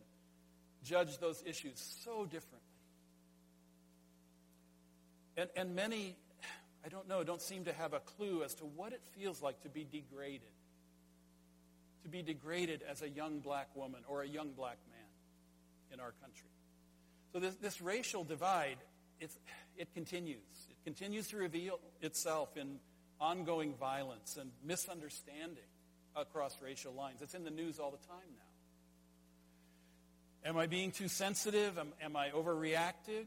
judge 0.82 1.18
those 1.18 1.42
issues 1.46 1.74
so 2.04 2.24
differently. 2.24 2.60
And, 5.36 5.50
and 5.56 5.74
many 5.74 6.16
I 6.84 6.88
don't 6.88 7.08
know, 7.08 7.24
don't 7.24 7.40
seem 7.40 7.64
to 7.64 7.72
have 7.72 7.94
a 7.94 8.00
clue 8.00 8.42
as 8.42 8.54
to 8.56 8.64
what 8.64 8.92
it 8.92 9.00
feels 9.16 9.40
like 9.40 9.62
to 9.62 9.68
be 9.68 9.86
degraded. 9.90 10.48
To 12.02 12.10
be 12.10 12.22
degraded 12.22 12.82
as 12.88 13.00
a 13.00 13.08
young 13.08 13.40
black 13.40 13.74
woman 13.74 14.02
or 14.06 14.22
a 14.22 14.28
young 14.28 14.50
black 14.50 14.76
man 14.90 15.92
in 15.92 16.00
our 16.00 16.12
country. 16.20 16.48
So 17.32 17.40
this, 17.40 17.54
this 17.56 17.80
racial 17.80 18.22
divide, 18.22 18.76
it 19.18 19.94
continues. 19.94 20.36
It 20.70 20.84
continues 20.84 21.28
to 21.28 21.38
reveal 21.38 21.80
itself 22.02 22.56
in 22.56 22.78
ongoing 23.20 23.74
violence 23.74 24.36
and 24.38 24.50
misunderstanding 24.62 25.64
across 26.14 26.60
racial 26.62 26.92
lines. 26.92 27.22
It's 27.22 27.34
in 27.34 27.44
the 27.44 27.50
news 27.50 27.78
all 27.78 27.90
the 27.90 28.06
time 28.06 28.36
now. 28.36 30.50
Am 30.50 30.58
I 30.58 30.66
being 30.66 30.90
too 30.90 31.08
sensitive? 31.08 31.78
Am, 31.78 31.94
am 32.02 32.16
I 32.16 32.28
overreacting? 32.28 33.24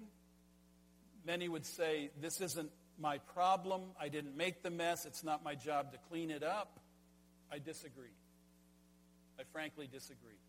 Many 1.25 1.49
would 1.49 1.65
say 1.65 2.11
this 2.21 2.39
isn't 2.39 2.69
my 2.99 3.19
problem. 3.19 3.81
I 3.99 4.09
didn't 4.09 4.35
make 4.35 4.63
the 4.63 4.69
mess. 4.69 5.05
It's 5.05 5.23
not 5.23 5.43
my 5.43 5.55
job 5.55 5.91
to 5.91 5.97
clean 6.09 6.31
it 6.31 6.43
up. 6.43 6.79
I 7.51 7.59
disagree. 7.59 8.15
I 9.39 9.43
frankly 9.51 9.87
disagree. 9.91 10.39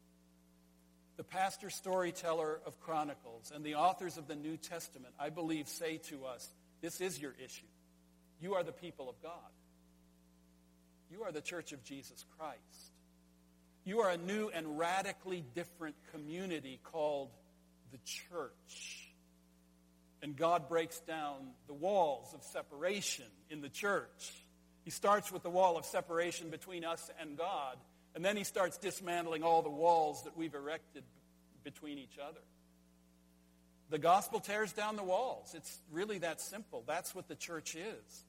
The 1.16 1.24
pastor 1.24 1.68
storyteller 1.68 2.60
of 2.64 2.80
Chronicles 2.80 3.52
and 3.54 3.64
the 3.64 3.74
authors 3.74 4.18
of 4.18 4.28
the 4.28 4.36
New 4.36 4.56
Testament, 4.56 5.14
I 5.18 5.30
believe, 5.30 5.68
say 5.68 5.98
to 6.08 6.24
us, 6.26 6.48
this 6.80 7.00
is 7.00 7.20
your 7.20 7.34
issue. 7.44 7.66
You 8.40 8.54
are 8.54 8.62
the 8.62 8.72
people 8.72 9.08
of 9.08 9.20
God. 9.22 9.32
You 11.10 11.24
are 11.24 11.32
the 11.32 11.40
church 11.40 11.72
of 11.72 11.82
Jesus 11.82 12.24
Christ. 12.38 12.92
You 13.84 14.00
are 14.00 14.10
a 14.10 14.16
new 14.16 14.48
and 14.48 14.78
radically 14.78 15.44
different 15.54 15.96
community 16.12 16.78
called 16.84 17.30
the 17.90 17.98
church. 18.04 19.07
And 20.22 20.36
God 20.36 20.68
breaks 20.68 20.98
down 21.00 21.52
the 21.66 21.74
walls 21.74 22.34
of 22.34 22.42
separation 22.42 23.26
in 23.50 23.60
the 23.60 23.68
church. 23.68 24.32
He 24.84 24.90
starts 24.90 25.30
with 25.30 25.42
the 25.42 25.50
wall 25.50 25.76
of 25.76 25.84
separation 25.84 26.50
between 26.50 26.84
us 26.84 27.10
and 27.20 27.36
God, 27.36 27.76
and 28.14 28.24
then 28.24 28.36
he 28.36 28.44
starts 28.44 28.78
dismantling 28.78 29.42
all 29.42 29.62
the 29.62 29.68
walls 29.68 30.24
that 30.24 30.36
we've 30.36 30.54
erected 30.54 31.04
between 31.62 31.98
each 31.98 32.18
other. 32.18 32.40
The 33.90 33.98
gospel 33.98 34.40
tears 34.40 34.72
down 34.72 34.96
the 34.96 35.02
walls. 35.02 35.54
It's 35.54 35.78
really 35.92 36.18
that 36.18 36.40
simple. 36.40 36.84
That's 36.86 37.14
what 37.14 37.28
the 37.28 37.34
church 37.34 37.74
is. 37.74 38.24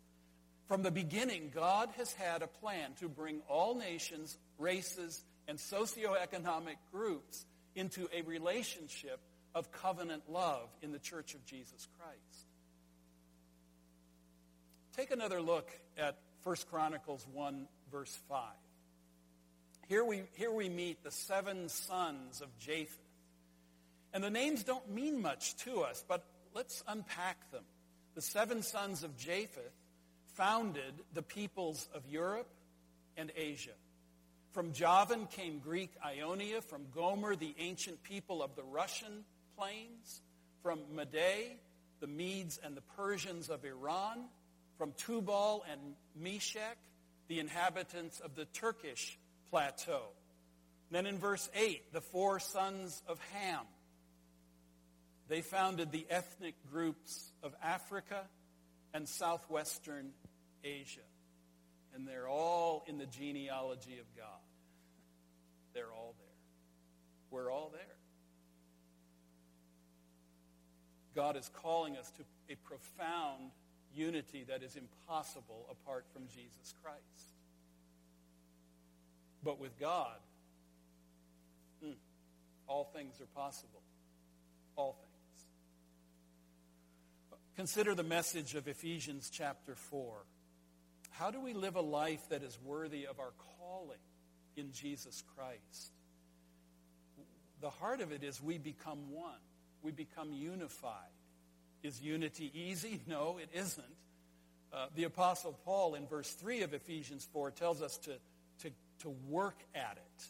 From 0.68 0.84
the 0.84 0.92
beginning, 0.92 1.52
God 1.54 1.90
has 1.98 2.14
had 2.14 2.42
a 2.44 2.48
plan 2.48 2.92
to 3.00 3.10
bring 3.10 3.42
all 3.50 3.76
nations, 3.76 4.38
races, 4.58 5.24
and 5.48 5.58
socioeconomic 5.58 6.76
groups 6.92 7.46
into 7.76 8.08
a 8.14 8.22
relationship 8.22 9.20
of 9.60 9.72
covenant 9.74 10.24
love 10.30 10.70
in 10.82 10.92
the 10.94 11.00
church 11.00 11.36
of 11.36 11.46
Jesus 11.46 11.88
Christ. 12.00 12.48
Take 14.96 15.12
another 15.12 15.42
look 15.42 15.70
at 15.98 16.18
1 16.44 16.56
Chronicles 16.72 17.28
1, 17.34 17.68
verse 17.92 18.18
5. 18.30 18.42
Here 19.88 20.06
we, 20.06 20.24
here 20.34 20.52
we 20.52 20.70
meet 20.70 21.04
the 21.04 21.12
seven 21.12 21.68
sons 21.68 22.42
of 22.42 22.48
Japheth. 22.58 22.98
And 24.14 24.24
the 24.24 24.30
names 24.30 24.64
don't 24.64 24.90
mean 24.90 25.22
much 25.22 25.56
to 25.58 25.82
us, 25.82 26.04
but 26.08 26.24
let's 26.56 26.82
unpack 26.88 27.52
them. 27.52 27.64
The 28.16 28.22
seven 28.22 28.64
sons 28.64 29.04
of 29.04 29.18
Japheth 29.18 29.74
founded 30.36 30.94
the 31.14 31.22
peoples 31.22 31.88
of 31.94 32.08
Europe 32.08 32.50
and 33.18 33.32
Asia. 33.36 33.76
From 34.52 34.72
Javan 34.72 35.28
came 35.28 35.60
Greek 35.60 35.92
Ionia, 36.04 36.62
from 36.62 36.86
Gomer, 36.96 37.36
the 37.36 37.56
ancient 37.60 38.02
people 38.04 38.42
of 38.42 38.56
the 38.56 38.64
Russian 38.64 39.26
plains, 39.60 40.22
from 40.64 40.80
Media, 40.96 41.56
the 42.00 42.08
Medes 42.08 42.60
and 42.64 42.76
the 42.76 42.82
Persians 42.96 43.50
of 43.50 43.66
Iran, 43.66 44.26
from 44.78 44.94
Tubal 44.94 45.66
and 45.70 45.80
Meshech, 46.16 46.78
the 47.28 47.40
inhabitants 47.40 48.20
of 48.22 48.36
the 48.36 48.46
Turkish 48.46 49.18
plateau. 49.50 50.04
Then 50.92 51.06
in 51.06 51.18
verse 51.18 51.50
8, 51.54 51.94
the 51.94 52.02
four 52.02 52.40
sons 52.40 53.02
of 53.08 53.20
Ham. 53.34 53.66
They 55.28 55.42
founded 55.42 55.92
the 55.92 56.08
ethnic 56.10 56.56
groups 56.72 57.32
of 57.44 57.54
Africa 57.62 58.24
and 58.94 59.08
southwestern 59.08 60.12
Asia. 60.64 61.02
And 61.94 62.08
they're 62.08 62.28
all 62.28 62.84
in 62.88 62.98
the 62.98 63.06
genealogy 63.06 64.00
of 64.00 64.06
God. 64.18 64.42
They're 65.74 65.94
all 65.94 66.16
there. 66.18 66.28
We're 67.30 67.52
all 67.52 67.70
there. 67.72 67.99
God 71.20 71.36
is 71.36 71.52
calling 71.62 71.98
us 71.98 72.10
to 72.12 72.24
a 72.50 72.56
profound 72.56 73.52
unity 73.94 74.46
that 74.48 74.64
is 74.64 74.78
impossible 74.78 75.68
apart 75.70 76.06
from 76.14 76.30
Jesus 76.34 76.74
Christ. 76.82 77.34
But 79.44 79.60
with 79.60 79.78
God, 79.78 80.16
hmm, 81.84 81.92
all 82.68 82.86
things 82.96 83.20
are 83.20 83.26
possible. 83.36 83.82
All 84.78 84.94
things. 84.94 85.10
Consider 87.58 87.96
the 87.96 88.04
message 88.04 88.56
of 88.56 88.70
Ephesians 88.70 89.30
chapter 89.30 89.76
4. 89.76 90.24
How 91.10 91.32
do 91.32 91.42
we 91.42 91.52
live 91.52 91.76
a 91.76 91.82
life 91.82 92.30
that 92.30 92.44
is 92.44 92.58
worthy 92.64 93.06
of 93.06 93.20
our 93.20 93.34
calling 93.60 93.98
in 94.56 94.72
Jesus 94.72 95.22
Christ? 95.36 95.92
The 97.60 97.72
heart 97.72 98.00
of 98.00 98.14
it 98.14 98.24
is 98.24 98.42
we 98.42 98.58
become 98.58 99.12
one. 99.12 99.36
We 99.84 99.92
become 99.92 100.34
unified. 100.34 100.94
Is 101.84 102.02
unity 102.02 102.52
easy? 102.54 103.02
No, 103.08 103.40
it 103.42 103.50
isn't. 103.54 103.86
Uh, 104.72 104.88
the 104.96 105.06
Apostle 105.06 105.58
Paul 105.66 105.96
in 105.96 106.06
verse 106.06 106.30
3 106.32 106.62
of 106.62 106.74
Ephesians 106.74 107.28
4 107.34 107.52
tells 107.52 107.82
us 107.82 107.98
to, 108.00 108.12
to, 108.62 108.72
to 109.00 109.10
work 109.28 109.58
at 109.74 109.98
it. 109.98 110.24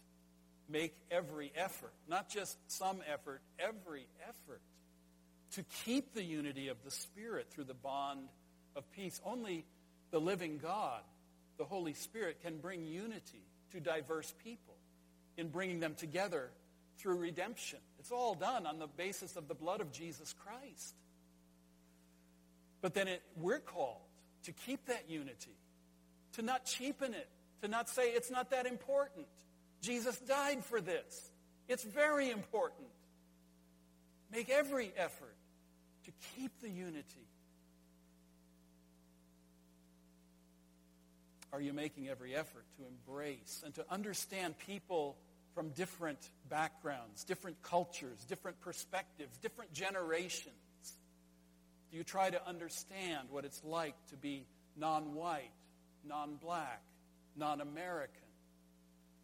Make 0.70 0.96
every 1.12 1.52
effort. 1.56 1.94
Not 2.08 2.30
just 2.30 2.58
some 2.72 3.02
effort, 3.12 3.42
every 3.58 4.08
effort. 4.22 4.62
To 5.54 5.66
keep 5.84 6.14
the 6.14 6.24
unity 6.24 6.68
of 6.68 6.78
the 6.86 6.92
Spirit 6.92 7.48
through 7.50 7.66
the 7.66 7.74
bond 7.74 8.30
of 8.76 8.90
peace. 8.92 9.20
Only 9.26 9.66
the 10.12 10.22
living 10.22 10.60
God, 10.62 11.02
the 11.58 11.66
Holy 11.66 11.94
Spirit, 11.94 12.42
can 12.44 12.60
bring 12.60 12.86
unity 12.86 13.44
to 13.72 13.80
diverse 13.80 14.34
people 14.44 14.76
in 15.38 15.50
bringing 15.50 15.80
them 15.80 15.96
together 15.96 16.50
through 16.98 17.18
redemption. 17.18 17.80
It's 18.00 18.12
all 18.12 18.34
done 18.34 18.66
on 18.66 18.80
the 18.80 18.88
basis 18.88 19.36
of 19.36 19.48
the 19.48 19.54
blood 19.54 19.82
of 19.82 19.92
Jesus 19.92 20.34
Christ. 20.34 20.96
But 22.82 22.94
then 22.94 23.08
it, 23.08 23.22
we're 23.36 23.60
called 23.60 23.98
to 24.44 24.54
keep 24.54 24.86
that 24.86 25.10
unity, 25.10 25.58
to 26.34 26.42
not 26.42 26.66
cheapen 26.66 27.14
it, 27.14 27.28
to 27.62 27.68
not 27.68 27.90
say 27.90 28.10
it's 28.10 28.32
not 28.32 28.52
that 28.52 28.66
important. 28.66 29.28
Jesus 29.82 30.18
died 30.20 30.64
for 30.64 30.80
this. 30.80 31.30
It's 31.68 31.84
very 31.84 32.32
important. 32.32 32.88
Make 34.32 34.50
every 34.50 34.94
effort 34.96 35.36
to 36.06 36.12
keep 36.36 36.52
the 36.62 36.70
unity. 36.70 37.28
Are 41.52 41.60
you 41.60 41.74
making 41.74 42.08
every 42.08 42.36
effort 42.36 42.64
to 42.78 42.84
embrace 42.88 43.62
and 43.66 43.74
to 43.76 43.86
understand 43.90 44.58
people 44.60 45.18
from 45.60 45.72
different 45.72 46.30
backgrounds, 46.48 47.26
different 47.26 47.62
cultures, 47.62 48.24
different 48.30 48.62
perspectives, 48.62 49.38
different 49.40 49.74
generations? 49.74 50.56
Do 51.92 51.98
you 51.98 52.06
try 52.06 52.30
to 52.30 52.48
understand 52.48 53.28
what 53.30 53.44
it's 53.44 53.62
like 53.66 53.96
to 54.12 54.16
be 54.16 54.46
non-white, 54.78 55.52
non-black, 56.08 56.82
non-American? 57.36 58.24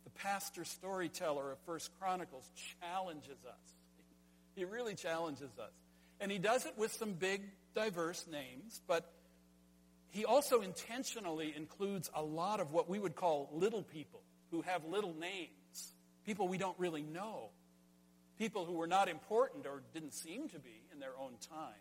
The 0.03 0.09
pastor 0.09 0.65
storyteller 0.65 1.53
of 1.53 1.57
First 1.65 1.89
Chronicles 2.01 2.51
challenges 2.81 3.37
us. 3.47 3.73
He 4.57 4.65
really 4.65 4.95
challenges 4.95 5.57
us. 5.57 5.71
And 6.19 6.29
he 6.29 6.37
does 6.37 6.65
it 6.65 6.73
with 6.75 6.91
some 6.91 7.13
big, 7.13 7.43
diverse 7.75 8.27
names, 8.29 8.81
but 8.89 9.09
he 10.09 10.25
also 10.25 10.59
intentionally 10.59 11.53
includes 11.55 12.09
a 12.13 12.21
lot 12.21 12.59
of 12.59 12.73
what 12.73 12.89
we 12.89 12.99
would 12.99 13.15
call 13.15 13.49
little 13.53 13.83
people 13.83 14.19
who 14.51 14.63
have 14.63 14.83
little 14.83 15.13
names, 15.13 15.53
people 16.25 16.47
we 16.47 16.57
don't 16.57 16.77
really 16.79 17.03
know, 17.03 17.49
people 18.37 18.65
who 18.65 18.73
were 18.73 18.87
not 18.87 19.07
important 19.07 19.65
or 19.65 19.81
didn't 19.93 20.13
seem 20.13 20.49
to 20.49 20.59
be 20.59 20.83
in 20.91 20.99
their 20.99 21.17
own 21.19 21.33
time. 21.49 21.73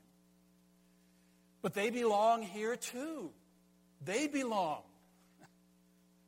But 1.63 1.75
they 1.75 1.91
belong 1.91 2.43
here 2.43 2.77
too. 2.77 3.31
They 4.05 4.27
belong. 4.27 4.83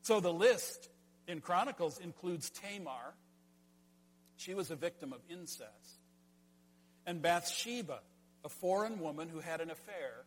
So 0.03 0.21
the 0.21 0.33
list 0.33 0.89
in 1.27 1.41
Chronicles 1.41 1.99
includes 1.99 2.51
Tamar. 2.51 3.15
She 4.37 4.55
was 4.55 4.71
a 4.71 4.77
victim 4.77 5.13
of 5.13 5.21
incest. 5.29 6.01
And 7.07 7.21
Bathsheba, 7.21 8.01
a 8.45 8.49
foreign 8.49 9.01
woman 9.01 9.29
who 9.29 9.41
had 9.41 9.61
an 9.61 9.71
affair 9.71 10.25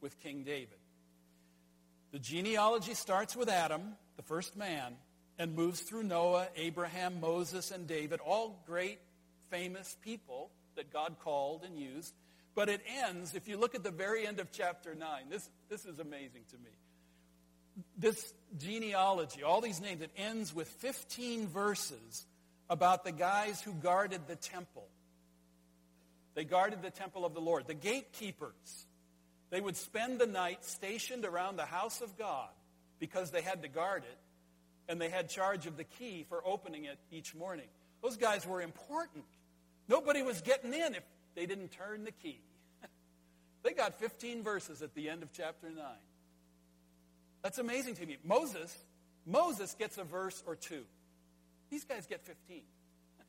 with 0.00 0.18
King 0.20 0.42
David. 0.44 0.78
The 2.12 2.18
genealogy 2.18 2.94
starts 2.94 3.36
with 3.36 3.48
Adam, 3.48 3.82
the 4.16 4.22
first 4.22 4.56
man, 4.56 4.94
and 5.38 5.54
moves 5.54 5.80
through 5.80 6.02
Noah, 6.02 6.48
Abraham, 6.56 7.20
Moses, 7.20 7.70
and 7.70 7.86
David, 7.86 8.20
all 8.20 8.60
great, 8.66 8.98
famous 9.50 9.96
people 10.02 10.50
that 10.76 10.92
God 10.92 11.16
called 11.20 11.62
and 11.64 11.78
used. 11.78 12.14
But 12.54 12.68
it 12.68 12.80
ends, 13.04 13.34
if 13.34 13.46
you 13.46 13.56
look 13.56 13.74
at 13.74 13.84
the 13.84 13.90
very 13.90 14.26
end 14.26 14.40
of 14.40 14.50
chapter 14.50 14.94
9, 14.94 15.08
this, 15.30 15.48
this 15.68 15.84
is 15.84 16.00
amazing 16.00 16.42
to 16.50 16.56
me. 16.56 16.70
This 17.96 18.32
genealogy, 18.58 19.44
all 19.44 19.60
these 19.60 19.80
names, 19.80 20.02
it 20.02 20.10
ends 20.16 20.52
with 20.52 20.66
15 20.66 21.46
verses 21.46 22.26
about 22.68 23.04
the 23.04 23.12
guys 23.12 23.62
who 23.62 23.72
guarded 23.72 24.22
the 24.26 24.34
temple. 24.34 24.88
They 26.34 26.44
guarded 26.44 26.82
the 26.82 26.90
temple 26.90 27.24
of 27.24 27.34
the 27.34 27.40
Lord. 27.40 27.66
The 27.66 27.74
gatekeepers. 27.74 28.86
They 29.50 29.60
would 29.60 29.76
spend 29.76 30.18
the 30.18 30.26
night 30.26 30.64
stationed 30.64 31.24
around 31.24 31.56
the 31.56 31.64
house 31.64 32.00
of 32.00 32.18
God 32.18 32.48
because 32.98 33.30
they 33.30 33.42
had 33.42 33.62
to 33.62 33.68
guard 33.68 34.02
it, 34.02 34.18
and 34.88 35.00
they 35.00 35.10
had 35.10 35.28
charge 35.28 35.66
of 35.66 35.76
the 35.76 35.84
key 35.84 36.24
for 36.28 36.40
opening 36.46 36.84
it 36.84 36.98
each 37.10 37.34
morning. 37.34 37.66
Those 38.02 38.16
guys 38.16 38.46
were 38.46 38.62
important. 38.62 39.24
Nobody 39.88 40.22
was 40.22 40.40
getting 40.40 40.72
in 40.72 40.94
if 40.94 41.02
they 41.34 41.46
didn't 41.46 41.72
turn 41.72 42.04
the 42.04 42.12
key. 42.12 42.40
They 43.64 43.72
got 43.72 43.98
15 43.98 44.44
verses 44.44 44.82
at 44.82 44.94
the 44.94 45.10
end 45.10 45.24
of 45.24 45.32
chapter 45.32 45.68
9. 45.68 45.76
That's 47.42 47.58
amazing 47.58 47.96
to 47.96 48.06
me. 48.06 48.16
Moses, 48.24 48.72
Moses 49.26 49.74
gets 49.74 49.98
a 49.98 50.04
verse 50.04 50.44
or 50.46 50.54
two. 50.54 50.84
These 51.68 51.84
guys 51.84 52.06
get 52.06 52.24
15. 52.24 52.62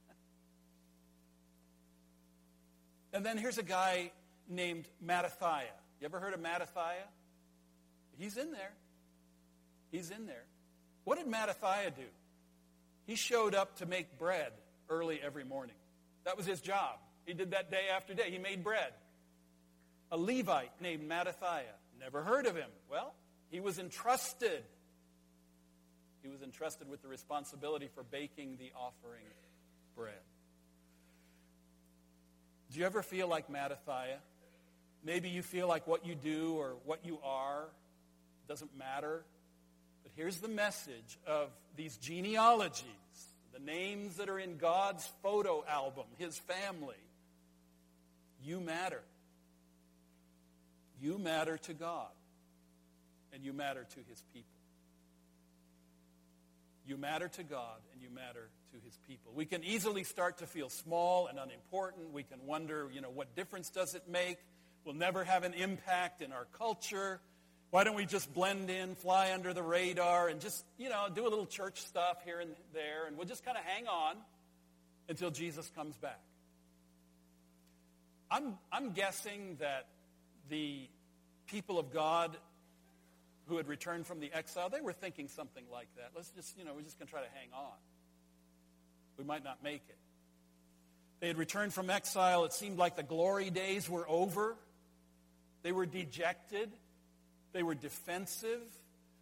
and 3.13 3.25
then 3.25 3.39
here's 3.39 3.57
a 3.57 3.63
guy 3.63 4.11
named 4.47 4.85
Mattithiah. 5.05 5.63
You 5.99 6.05
ever 6.05 6.19
heard 6.19 6.35
of 6.35 6.39
Mattithiah? 6.39 7.09
He's 8.17 8.37
in 8.37 8.51
there. 8.51 8.71
He's 9.91 10.11
in 10.11 10.27
there. 10.27 10.45
What 11.09 11.17
did 11.17 11.25
Mattithiah 11.25 11.95
do? 11.95 12.03
He 13.07 13.15
showed 13.15 13.55
up 13.55 13.77
to 13.77 13.87
make 13.87 14.19
bread 14.19 14.51
early 14.91 15.19
every 15.19 15.43
morning. 15.43 15.75
That 16.23 16.37
was 16.37 16.45
his 16.45 16.61
job. 16.61 16.99
He 17.25 17.33
did 17.33 17.49
that 17.49 17.71
day 17.71 17.85
after 17.91 18.13
day. 18.13 18.29
He 18.29 18.37
made 18.37 18.63
bread. 18.63 18.93
A 20.11 20.17
Levite 20.17 20.69
named 20.79 21.09
Mattithiah. 21.09 21.63
Never 21.99 22.21
heard 22.21 22.45
of 22.45 22.55
him. 22.55 22.69
Well, 22.91 23.15
he 23.49 23.59
was 23.59 23.79
entrusted. 23.79 24.61
He 26.21 26.29
was 26.29 26.43
entrusted 26.43 26.87
with 26.87 27.01
the 27.01 27.07
responsibility 27.07 27.89
for 27.95 28.03
baking 28.03 28.57
the 28.59 28.71
offering 28.77 29.25
bread. 29.95 30.13
Do 32.71 32.77
you 32.77 32.85
ever 32.85 33.01
feel 33.01 33.27
like 33.27 33.51
Mattithiah? 33.51 34.19
Maybe 35.03 35.29
you 35.29 35.41
feel 35.41 35.67
like 35.67 35.87
what 35.87 36.05
you 36.05 36.13
do 36.13 36.53
or 36.53 36.75
what 36.85 37.03
you 37.03 37.17
are 37.23 37.63
doesn't 38.47 38.77
matter. 38.77 39.23
But 40.03 40.11
here's 40.15 40.37
the 40.37 40.47
message 40.47 41.17
of 41.27 41.49
these 41.75 41.97
genealogies, 41.97 42.85
the 43.53 43.59
names 43.59 44.17
that 44.17 44.29
are 44.29 44.39
in 44.39 44.57
God's 44.57 45.09
photo 45.21 45.63
album, 45.67 46.05
his 46.17 46.37
family. 46.37 46.95
You 48.43 48.59
matter. 48.59 49.01
You 51.01 51.17
matter 51.17 51.57
to 51.57 51.73
God, 51.73 52.11
and 53.33 53.43
you 53.43 53.53
matter 53.53 53.85
to 53.89 53.99
his 54.09 54.21
people. 54.33 54.49
You 56.85 56.97
matter 56.97 57.27
to 57.29 57.43
God, 57.43 57.77
and 57.93 58.01
you 58.01 58.09
matter 58.09 58.49
to 58.73 58.77
his 58.83 58.97
people. 59.07 59.31
We 59.33 59.45
can 59.45 59.63
easily 59.63 60.03
start 60.03 60.39
to 60.39 60.47
feel 60.47 60.69
small 60.69 61.27
and 61.27 61.37
unimportant. 61.37 62.11
We 62.11 62.23
can 62.23 62.45
wonder, 62.45 62.89
you 62.93 63.01
know, 63.01 63.09
what 63.09 63.35
difference 63.35 63.69
does 63.69 63.95
it 63.95 64.03
make? 64.09 64.37
We'll 64.83 64.95
never 64.95 65.23
have 65.23 65.43
an 65.43 65.53
impact 65.53 66.21
in 66.21 66.31
our 66.31 66.47
culture. 66.57 67.21
Why 67.71 67.83
don't 67.83 67.95
we 67.95 68.05
just 68.05 68.33
blend 68.33 68.69
in, 68.69 68.95
fly 68.95 69.31
under 69.33 69.53
the 69.53 69.61
radar, 69.61 70.27
and 70.27 70.41
just, 70.41 70.65
you 70.77 70.89
know, 70.89 71.07
do 71.13 71.27
a 71.27 71.29
little 71.29 71.45
church 71.45 71.81
stuff 71.81 72.17
here 72.25 72.39
and 72.39 72.51
there, 72.73 73.05
and 73.05 73.15
we'll 73.15 73.27
just 73.27 73.45
kind 73.45 73.57
of 73.57 73.63
hang 73.63 73.87
on 73.87 74.15
until 75.07 75.29
Jesus 75.29 75.69
comes 75.75 75.95
back? 75.97 76.19
I'm, 78.31 78.57
I'm 78.71 78.91
guessing 78.91 79.57
that 79.59 79.87
the 80.49 80.87
people 81.47 81.77
of 81.77 81.91
God 81.91 82.37
who 83.47 83.57
had 83.57 83.67
returned 83.67 84.07
from 84.07 84.19
the 84.19 84.31
exile, 84.33 84.69
they 84.69 84.81
were 84.81 84.93
thinking 84.93 85.27
something 85.27 85.63
like 85.71 85.87
that. 85.97 86.11
Let's 86.15 86.29
just, 86.31 86.57
you 86.57 86.65
know, 86.65 86.73
we're 86.75 86.81
just 86.81 86.99
going 86.99 87.07
to 87.07 87.11
try 87.11 87.21
to 87.21 87.29
hang 87.33 87.49
on. 87.53 87.73
We 89.17 89.23
might 89.23 89.43
not 89.43 89.63
make 89.63 89.81
it. 89.89 89.97
They 91.19 91.27
had 91.27 91.37
returned 91.37 91.73
from 91.73 91.89
exile. 91.89 92.45
It 92.45 92.53
seemed 92.53 92.77
like 92.77 92.95
the 92.95 93.03
glory 93.03 93.49
days 93.49 93.89
were 93.89 94.07
over. 94.07 94.55
They 95.63 95.71
were 95.71 95.85
dejected. 95.85 96.71
They 97.53 97.63
were 97.63 97.75
defensive. 97.75 98.61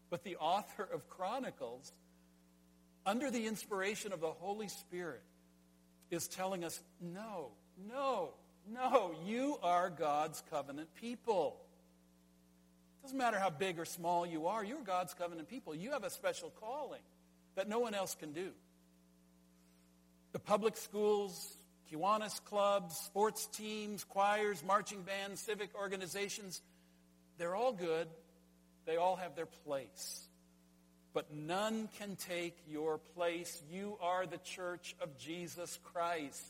But 0.09 0.23
the 0.23 0.37
author 0.37 0.83
of 0.83 1.09
Chronicles, 1.09 1.91
under 3.05 3.29
the 3.29 3.45
inspiration 3.45 4.13
of 4.13 4.21
the 4.21 4.27
Holy 4.27 4.69
Spirit, 4.69 5.21
is 6.09 6.27
telling 6.27 6.63
us 6.63 6.79
no, 7.01 7.49
no, 7.89 8.29
no, 8.71 9.11
you 9.25 9.57
are 9.63 9.89
God's 9.89 10.41
covenant 10.49 10.89
people. 10.95 11.57
It 12.99 13.07
Doesn't 13.07 13.17
matter 13.17 13.39
how 13.39 13.49
big 13.49 13.79
or 13.79 13.85
small 13.85 14.25
you 14.25 14.47
are, 14.47 14.63
you're 14.63 14.81
God's 14.81 15.13
covenant 15.13 15.49
people. 15.49 15.75
You 15.75 15.91
have 15.91 16.03
a 16.03 16.09
special 16.09 16.51
calling 16.61 17.01
that 17.55 17.67
no 17.67 17.79
one 17.79 17.93
else 17.93 18.15
can 18.15 18.31
do. 18.31 18.49
The 20.31 20.39
public 20.39 20.77
schools, 20.77 21.57
Kiwanis 21.91 22.43
clubs, 22.45 22.95
sports 22.97 23.45
teams, 23.47 24.03
choirs, 24.03 24.63
marching 24.65 25.01
bands, 25.01 25.41
civic 25.41 25.69
organizations, 25.75 26.61
they're 27.37 27.55
all 27.55 27.73
good. 27.73 28.07
They 28.85 28.95
all 28.97 29.15
have 29.15 29.35
their 29.35 29.45
place. 29.45 30.27
But 31.13 31.33
none 31.33 31.89
can 31.99 32.15
take 32.15 32.57
your 32.67 32.99
place. 33.15 33.61
You 33.71 33.97
are 34.01 34.25
the 34.25 34.37
church 34.37 34.95
of 35.01 35.17
Jesus 35.17 35.79
Christ. 35.93 36.45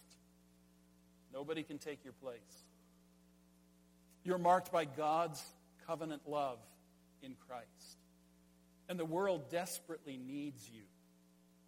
Nobody 1.33 1.63
can 1.63 1.77
take 1.77 2.03
your 2.03 2.13
place. 2.13 2.39
You're 4.23 4.37
marked 4.37 4.71
by 4.71 4.85
God's 4.85 5.41
covenant 5.85 6.23
love 6.27 6.59
in 7.21 7.35
Christ. 7.47 7.97
And 8.89 8.99
the 8.99 9.05
world 9.05 9.49
desperately 9.49 10.17
needs 10.17 10.69
you, 10.73 10.83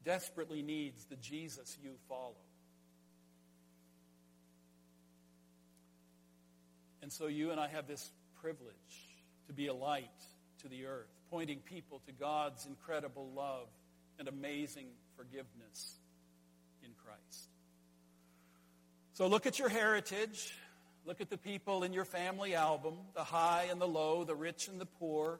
desperately 0.05 0.61
needs 0.61 1.05
the 1.05 1.15
Jesus 1.17 1.77
you 1.83 1.91
follow. 2.07 2.35
And 7.01 7.11
so 7.11 7.27
you 7.27 7.51
and 7.51 7.59
I 7.59 7.67
have 7.67 7.87
this 7.87 8.11
privilege 8.41 9.08
to 9.49 9.53
be 9.53 9.65
a 9.65 9.73
light 9.73 10.05
to 10.61 10.69
the 10.69 10.85
earth, 10.85 11.09
pointing 11.31 11.57
people 11.57 12.01
to 12.05 12.11
God's 12.11 12.67
incredible 12.67 13.31
love 13.35 13.67
and 14.19 14.27
amazing 14.27 14.85
forgiveness 15.17 15.95
in 16.83 16.91
Christ. 17.03 17.49
So 19.13 19.25
look 19.25 19.47
at 19.47 19.57
your 19.57 19.69
heritage. 19.69 20.53
Look 21.03 21.19
at 21.19 21.31
the 21.31 21.37
people 21.37 21.83
in 21.83 21.93
your 21.93 22.05
family 22.05 22.53
album, 22.53 22.93
the 23.15 23.23
high 23.23 23.69
and 23.71 23.81
the 23.81 23.87
low, 23.87 24.23
the 24.23 24.35
rich 24.35 24.67
and 24.67 24.79
the 24.79 24.85
poor, 24.85 25.39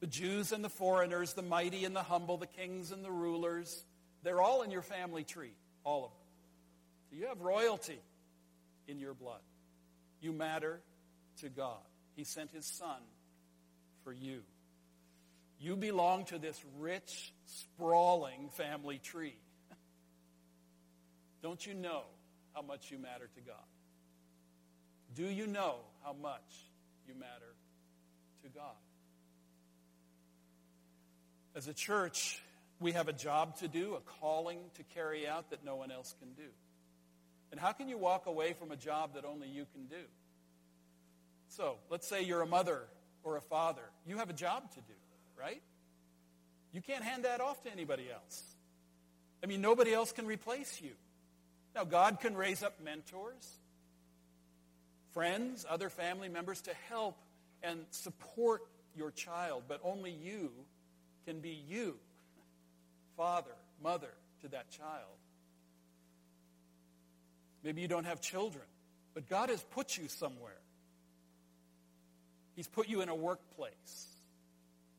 the 0.00 0.06
Jews 0.06 0.50
and 0.50 0.64
the 0.64 0.70
foreigners, 0.70 1.34
the 1.34 1.42
mighty 1.42 1.84
and 1.84 1.94
the 1.94 2.02
humble, 2.02 2.38
the 2.38 2.46
kings 2.46 2.92
and 2.92 3.04
the 3.04 3.10
rulers. 3.10 3.84
They're 4.22 4.40
all 4.40 4.62
in 4.62 4.70
your 4.70 4.80
family 4.80 5.24
tree, 5.24 5.52
all 5.84 6.04
of 6.06 6.10
them. 6.12 6.18
So 7.10 7.16
you 7.16 7.26
have 7.26 7.42
royalty 7.42 7.98
in 8.86 8.98
your 8.98 9.12
blood. 9.12 9.42
You 10.22 10.32
matter 10.32 10.80
to 11.42 11.50
God. 11.50 11.82
He 12.16 12.24
sent 12.24 12.50
his 12.52 12.64
son 12.64 12.96
for 14.08 14.14
you. 14.14 14.40
You 15.60 15.76
belong 15.76 16.24
to 16.26 16.38
this 16.38 16.58
rich, 16.78 17.34
sprawling 17.44 18.48
family 18.54 18.98
tree. 18.98 19.36
Don't 21.42 21.66
you 21.66 21.74
know 21.74 22.04
how 22.54 22.62
much 22.62 22.90
you 22.90 22.96
matter 22.96 23.28
to 23.34 23.40
God? 23.42 23.66
Do 25.14 25.26
you 25.26 25.46
know 25.46 25.74
how 26.02 26.14
much 26.14 26.40
you 27.06 27.12
matter 27.20 27.54
to 28.44 28.48
God? 28.48 28.80
As 31.54 31.68
a 31.68 31.74
church, 31.74 32.40
we 32.80 32.92
have 32.92 33.08
a 33.08 33.12
job 33.12 33.58
to 33.58 33.68
do, 33.68 33.94
a 33.94 34.00
calling 34.20 34.58
to 34.76 34.82
carry 34.94 35.28
out 35.28 35.50
that 35.50 35.66
no 35.66 35.76
one 35.76 35.90
else 35.90 36.14
can 36.18 36.32
do. 36.32 36.50
And 37.50 37.60
how 37.60 37.72
can 37.72 37.90
you 37.90 37.98
walk 37.98 38.24
away 38.24 38.54
from 38.54 38.72
a 38.72 38.76
job 38.76 39.16
that 39.16 39.26
only 39.26 39.48
you 39.48 39.66
can 39.74 39.84
do? 39.84 40.06
So, 41.48 41.76
let's 41.90 42.08
say 42.08 42.22
you're 42.22 42.40
a 42.40 42.46
mother 42.46 42.84
or 43.24 43.36
a 43.36 43.40
father. 43.40 43.82
You 44.06 44.18
have 44.18 44.30
a 44.30 44.34
job 44.34 44.70
to 44.72 44.80
do, 44.80 44.94
right? 45.38 45.62
You 46.72 46.80
can't 46.80 47.04
hand 47.04 47.24
that 47.24 47.40
off 47.40 47.62
to 47.64 47.72
anybody 47.72 48.06
else. 48.12 48.42
I 49.42 49.46
mean, 49.46 49.60
nobody 49.60 49.92
else 49.92 50.12
can 50.12 50.26
replace 50.26 50.80
you. 50.80 50.92
Now, 51.74 51.84
God 51.84 52.20
can 52.20 52.36
raise 52.36 52.62
up 52.62 52.80
mentors, 52.82 53.58
friends, 55.12 55.64
other 55.68 55.90
family 55.90 56.28
members 56.28 56.60
to 56.62 56.72
help 56.88 57.16
and 57.62 57.80
support 57.90 58.62
your 58.96 59.10
child, 59.10 59.64
but 59.68 59.80
only 59.84 60.10
you 60.10 60.50
can 61.26 61.40
be 61.40 61.62
you, 61.68 61.94
father, 63.16 63.54
mother 63.82 64.10
to 64.42 64.48
that 64.48 64.70
child. 64.70 65.18
Maybe 67.62 67.80
you 67.80 67.88
don't 67.88 68.06
have 68.06 68.20
children, 68.20 68.64
but 69.14 69.28
God 69.28 69.50
has 69.50 69.62
put 69.70 69.96
you 69.96 70.08
somewhere. 70.08 70.58
He's 72.58 72.66
put 72.66 72.88
you 72.88 73.02
in 73.02 73.08
a 73.08 73.14
workplace. 73.14 74.08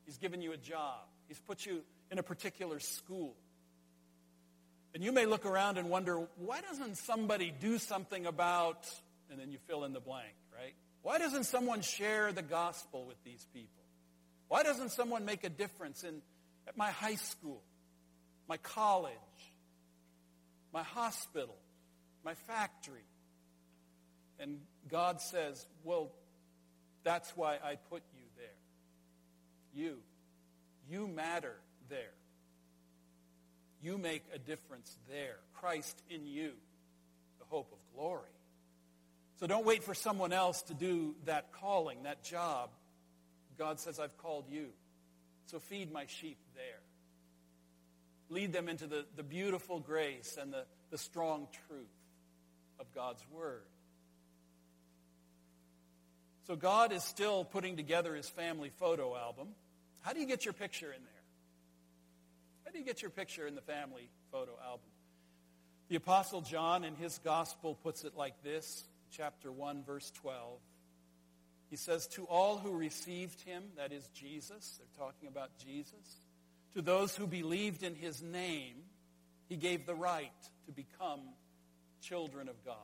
He's 0.06 0.16
given 0.16 0.40
you 0.40 0.52
a 0.52 0.56
job. 0.56 1.00
He's 1.28 1.38
put 1.40 1.66
you 1.66 1.82
in 2.10 2.18
a 2.18 2.22
particular 2.22 2.80
school. 2.80 3.34
And 4.94 5.04
you 5.04 5.12
may 5.12 5.26
look 5.26 5.44
around 5.44 5.76
and 5.76 5.90
wonder, 5.90 6.26
why 6.38 6.62
doesn't 6.62 6.96
somebody 6.96 7.52
do 7.60 7.76
something 7.76 8.24
about, 8.24 8.88
and 9.30 9.38
then 9.38 9.52
you 9.52 9.58
fill 9.68 9.84
in 9.84 9.92
the 9.92 10.00
blank, 10.00 10.32
right? 10.58 10.72
Why 11.02 11.18
doesn't 11.18 11.44
someone 11.44 11.82
share 11.82 12.32
the 12.32 12.40
gospel 12.40 13.04
with 13.04 13.22
these 13.24 13.46
people? 13.52 13.84
Why 14.48 14.62
doesn't 14.62 14.92
someone 14.92 15.26
make 15.26 15.44
a 15.44 15.50
difference 15.50 16.02
in 16.02 16.22
at 16.66 16.78
my 16.78 16.90
high 16.90 17.16
school, 17.16 17.60
my 18.48 18.56
college, 18.56 19.12
my 20.72 20.82
hospital, 20.82 21.58
my 22.24 22.32
factory? 22.32 23.04
And 24.38 24.60
God 24.88 25.20
says, 25.20 25.66
well, 25.84 26.10
that's 27.02 27.30
why 27.36 27.54
I 27.62 27.76
put 27.88 28.02
you 28.14 28.24
there. 28.36 29.84
You. 29.84 29.96
You 30.88 31.06
matter 31.06 31.54
there. 31.88 32.12
You 33.82 33.96
make 33.96 34.24
a 34.34 34.38
difference 34.38 34.96
there. 35.08 35.36
Christ 35.54 36.02
in 36.10 36.26
you, 36.26 36.52
the 37.38 37.44
hope 37.46 37.72
of 37.72 37.78
glory. 37.94 38.24
So 39.38 39.46
don't 39.46 39.64
wait 39.64 39.82
for 39.82 39.94
someone 39.94 40.32
else 40.32 40.62
to 40.62 40.74
do 40.74 41.14
that 41.24 41.52
calling, 41.52 42.02
that 42.02 42.22
job. 42.22 42.70
God 43.56 43.80
says, 43.80 43.98
I've 43.98 44.16
called 44.18 44.44
you. 44.50 44.68
So 45.46 45.58
feed 45.58 45.90
my 45.90 46.04
sheep 46.06 46.36
there. 46.54 46.80
Lead 48.28 48.52
them 48.52 48.68
into 48.68 48.86
the, 48.86 49.06
the 49.16 49.22
beautiful 49.22 49.80
grace 49.80 50.36
and 50.40 50.52
the, 50.52 50.64
the 50.90 50.98
strong 50.98 51.48
truth 51.66 51.88
of 52.78 52.92
God's 52.94 53.24
word. 53.32 53.62
So 56.50 56.56
God 56.56 56.90
is 56.90 57.04
still 57.04 57.44
putting 57.44 57.76
together 57.76 58.12
his 58.12 58.28
family 58.28 58.72
photo 58.80 59.16
album. 59.16 59.50
How 60.00 60.12
do 60.12 60.18
you 60.18 60.26
get 60.26 60.44
your 60.44 60.52
picture 60.52 60.92
in 60.92 61.00
there? 61.00 61.22
How 62.64 62.72
do 62.72 62.78
you 62.80 62.84
get 62.84 63.02
your 63.02 63.12
picture 63.12 63.46
in 63.46 63.54
the 63.54 63.60
family 63.60 64.10
photo 64.32 64.58
album? 64.60 64.88
The 65.90 65.94
Apostle 65.94 66.40
John 66.40 66.82
in 66.82 66.96
his 66.96 67.18
gospel 67.18 67.76
puts 67.76 68.02
it 68.02 68.16
like 68.16 68.42
this, 68.42 68.82
chapter 69.12 69.52
1, 69.52 69.84
verse 69.84 70.10
12. 70.22 70.58
He 71.70 71.76
says, 71.76 72.08
To 72.14 72.24
all 72.24 72.58
who 72.58 72.72
received 72.72 73.42
him, 73.42 73.62
that 73.76 73.92
is 73.92 74.08
Jesus, 74.08 74.76
they're 74.76 75.06
talking 75.06 75.28
about 75.28 75.56
Jesus, 75.64 76.20
to 76.74 76.82
those 76.82 77.14
who 77.14 77.28
believed 77.28 77.84
in 77.84 77.94
his 77.94 78.22
name, 78.22 78.74
he 79.48 79.54
gave 79.54 79.86
the 79.86 79.94
right 79.94 80.32
to 80.66 80.72
become 80.72 81.20
children 82.02 82.48
of 82.48 82.56
God. 82.64 82.74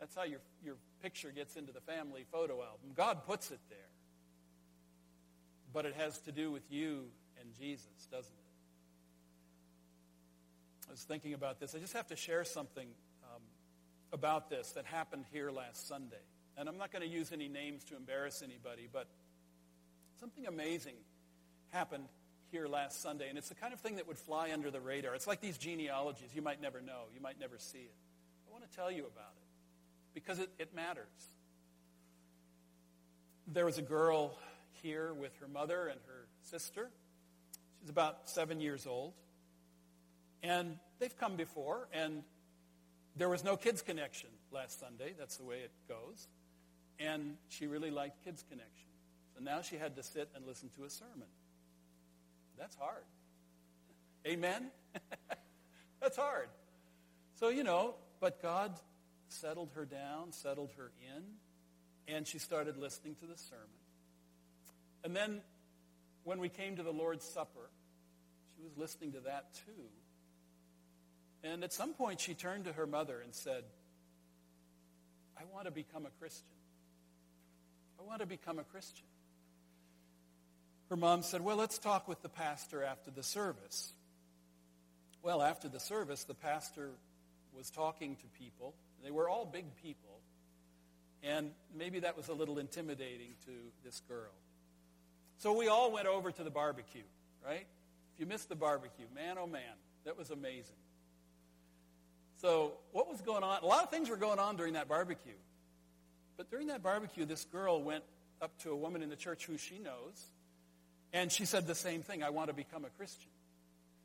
That's 0.00 0.14
how 0.14 0.24
your, 0.24 0.40
your 0.64 0.76
picture 1.02 1.30
gets 1.30 1.56
into 1.56 1.72
the 1.72 1.80
family 1.80 2.24
photo 2.32 2.54
album. 2.54 2.92
God 2.96 3.26
puts 3.26 3.50
it 3.50 3.60
there. 3.68 3.78
But 5.72 5.84
it 5.84 5.94
has 5.94 6.18
to 6.22 6.32
do 6.32 6.50
with 6.50 6.64
you 6.70 7.04
and 7.38 7.54
Jesus, 7.58 8.08
doesn't 8.10 8.32
it? 8.32 8.36
I 10.88 10.90
was 10.90 11.02
thinking 11.02 11.34
about 11.34 11.60
this. 11.60 11.74
I 11.74 11.78
just 11.78 11.92
have 11.92 12.08
to 12.08 12.16
share 12.16 12.44
something 12.44 12.88
um, 13.22 13.42
about 14.12 14.50
this 14.50 14.72
that 14.72 14.86
happened 14.86 15.26
here 15.30 15.50
last 15.50 15.86
Sunday. 15.86 16.16
And 16.56 16.68
I'm 16.68 16.78
not 16.78 16.90
going 16.90 17.02
to 17.02 17.08
use 17.08 17.30
any 17.32 17.46
names 17.46 17.84
to 17.84 17.96
embarrass 17.96 18.42
anybody, 18.42 18.88
but 18.92 19.06
something 20.18 20.46
amazing 20.46 20.94
happened 21.68 22.08
here 22.50 22.66
last 22.66 23.02
Sunday. 23.02 23.28
And 23.28 23.38
it's 23.38 23.50
the 23.50 23.54
kind 23.54 23.72
of 23.72 23.80
thing 23.80 23.96
that 23.96 24.08
would 24.08 24.18
fly 24.18 24.50
under 24.52 24.70
the 24.70 24.80
radar. 24.80 25.14
It's 25.14 25.28
like 25.28 25.40
these 25.40 25.58
genealogies. 25.58 26.30
You 26.34 26.42
might 26.42 26.60
never 26.60 26.80
know. 26.80 27.02
You 27.14 27.20
might 27.20 27.38
never 27.38 27.58
see 27.58 27.78
it. 27.78 27.94
I 28.48 28.52
want 28.52 28.68
to 28.68 28.76
tell 28.76 28.90
you 28.90 29.02
about 29.02 29.34
it 29.36 29.39
because 30.14 30.38
it, 30.38 30.50
it 30.58 30.74
matters. 30.74 31.06
There 33.46 33.64
was 33.64 33.78
a 33.78 33.82
girl 33.82 34.38
here 34.82 35.12
with 35.12 35.36
her 35.40 35.48
mother 35.48 35.88
and 35.88 36.00
her 36.06 36.26
sister. 36.42 36.90
She's 37.80 37.90
about 37.90 38.28
seven 38.28 38.60
years 38.60 38.86
old. 38.86 39.12
And 40.42 40.78
they've 40.98 41.16
come 41.16 41.36
before, 41.36 41.88
and 41.92 42.22
there 43.16 43.28
was 43.28 43.44
no 43.44 43.56
kids 43.56 43.82
connection 43.82 44.30
last 44.50 44.80
Sunday. 44.80 45.14
That's 45.18 45.36
the 45.36 45.44
way 45.44 45.56
it 45.56 45.72
goes. 45.88 46.28
And 46.98 47.36
she 47.48 47.66
really 47.66 47.90
liked 47.90 48.24
kids 48.24 48.44
connection. 48.48 48.88
So 49.34 49.42
now 49.42 49.62
she 49.62 49.76
had 49.76 49.96
to 49.96 50.02
sit 50.02 50.28
and 50.34 50.46
listen 50.46 50.70
to 50.76 50.84
a 50.84 50.90
sermon. 50.90 51.28
That's 52.58 52.76
hard. 52.76 53.04
Amen? 54.26 54.70
That's 56.00 56.16
hard. 56.16 56.48
So, 57.34 57.48
you 57.48 57.64
know, 57.64 57.94
but 58.20 58.42
God 58.42 58.72
settled 59.32 59.70
her 59.74 59.84
down, 59.84 60.32
settled 60.32 60.70
her 60.76 60.90
in, 61.00 62.14
and 62.14 62.26
she 62.26 62.38
started 62.38 62.76
listening 62.76 63.14
to 63.16 63.26
the 63.26 63.36
sermon. 63.36 63.66
And 65.04 65.14
then 65.16 65.40
when 66.24 66.40
we 66.40 66.48
came 66.48 66.76
to 66.76 66.82
the 66.82 66.92
Lord's 66.92 67.24
Supper, 67.24 67.70
she 68.56 68.62
was 68.62 68.76
listening 68.76 69.12
to 69.12 69.20
that 69.20 69.54
too. 69.54 69.88
And 71.42 71.64
at 71.64 71.72
some 71.72 71.94
point, 71.94 72.20
she 72.20 72.34
turned 72.34 72.66
to 72.66 72.72
her 72.72 72.86
mother 72.86 73.20
and 73.20 73.34
said, 73.34 73.64
I 75.38 75.42
want 75.52 75.64
to 75.66 75.70
become 75.70 76.04
a 76.04 76.10
Christian. 76.20 76.44
I 77.98 78.02
want 78.02 78.20
to 78.20 78.26
become 78.26 78.58
a 78.58 78.64
Christian. 78.64 79.06
Her 80.90 80.96
mom 80.96 81.22
said, 81.22 81.40
Well, 81.42 81.56
let's 81.56 81.78
talk 81.78 82.08
with 82.08 82.20
the 82.20 82.28
pastor 82.28 82.82
after 82.82 83.10
the 83.10 83.22
service. 83.22 83.92
Well, 85.22 85.40
after 85.40 85.68
the 85.68 85.80
service, 85.80 86.24
the 86.24 86.34
pastor 86.34 86.90
was 87.56 87.70
talking 87.70 88.16
to 88.16 88.26
people. 88.38 88.74
They 89.04 89.10
were 89.10 89.28
all 89.28 89.44
big 89.44 89.64
people. 89.82 90.20
And 91.22 91.50
maybe 91.76 92.00
that 92.00 92.16
was 92.16 92.28
a 92.28 92.34
little 92.34 92.58
intimidating 92.58 93.34
to 93.44 93.52
this 93.84 94.00
girl. 94.08 94.32
So 95.38 95.52
we 95.52 95.68
all 95.68 95.92
went 95.92 96.06
over 96.06 96.30
to 96.30 96.42
the 96.42 96.50
barbecue, 96.50 97.02
right? 97.44 97.66
If 98.14 98.20
you 98.20 98.26
missed 98.26 98.48
the 98.48 98.56
barbecue, 98.56 99.06
man, 99.14 99.36
oh 99.38 99.46
man, 99.46 99.62
that 100.04 100.18
was 100.18 100.30
amazing. 100.30 100.76
So 102.40 102.72
what 102.92 103.08
was 103.08 103.20
going 103.20 103.42
on? 103.42 103.62
A 103.62 103.66
lot 103.66 103.82
of 103.82 103.90
things 103.90 104.08
were 104.08 104.16
going 104.16 104.38
on 104.38 104.56
during 104.56 104.74
that 104.74 104.88
barbecue. 104.88 105.32
But 106.36 106.50
during 106.50 106.68
that 106.68 106.82
barbecue, 106.82 107.26
this 107.26 107.44
girl 107.44 107.82
went 107.82 108.02
up 108.40 108.58
to 108.62 108.70
a 108.70 108.76
woman 108.76 109.02
in 109.02 109.10
the 109.10 109.16
church 109.16 109.44
who 109.44 109.58
she 109.58 109.78
knows, 109.78 110.30
and 111.12 111.30
she 111.30 111.44
said 111.44 111.66
the 111.66 111.74
same 111.74 112.02
thing, 112.02 112.22
I 112.22 112.30
want 112.30 112.48
to 112.48 112.54
become 112.54 112.86
a 112.86 112.90
Christian. 112.90 113.30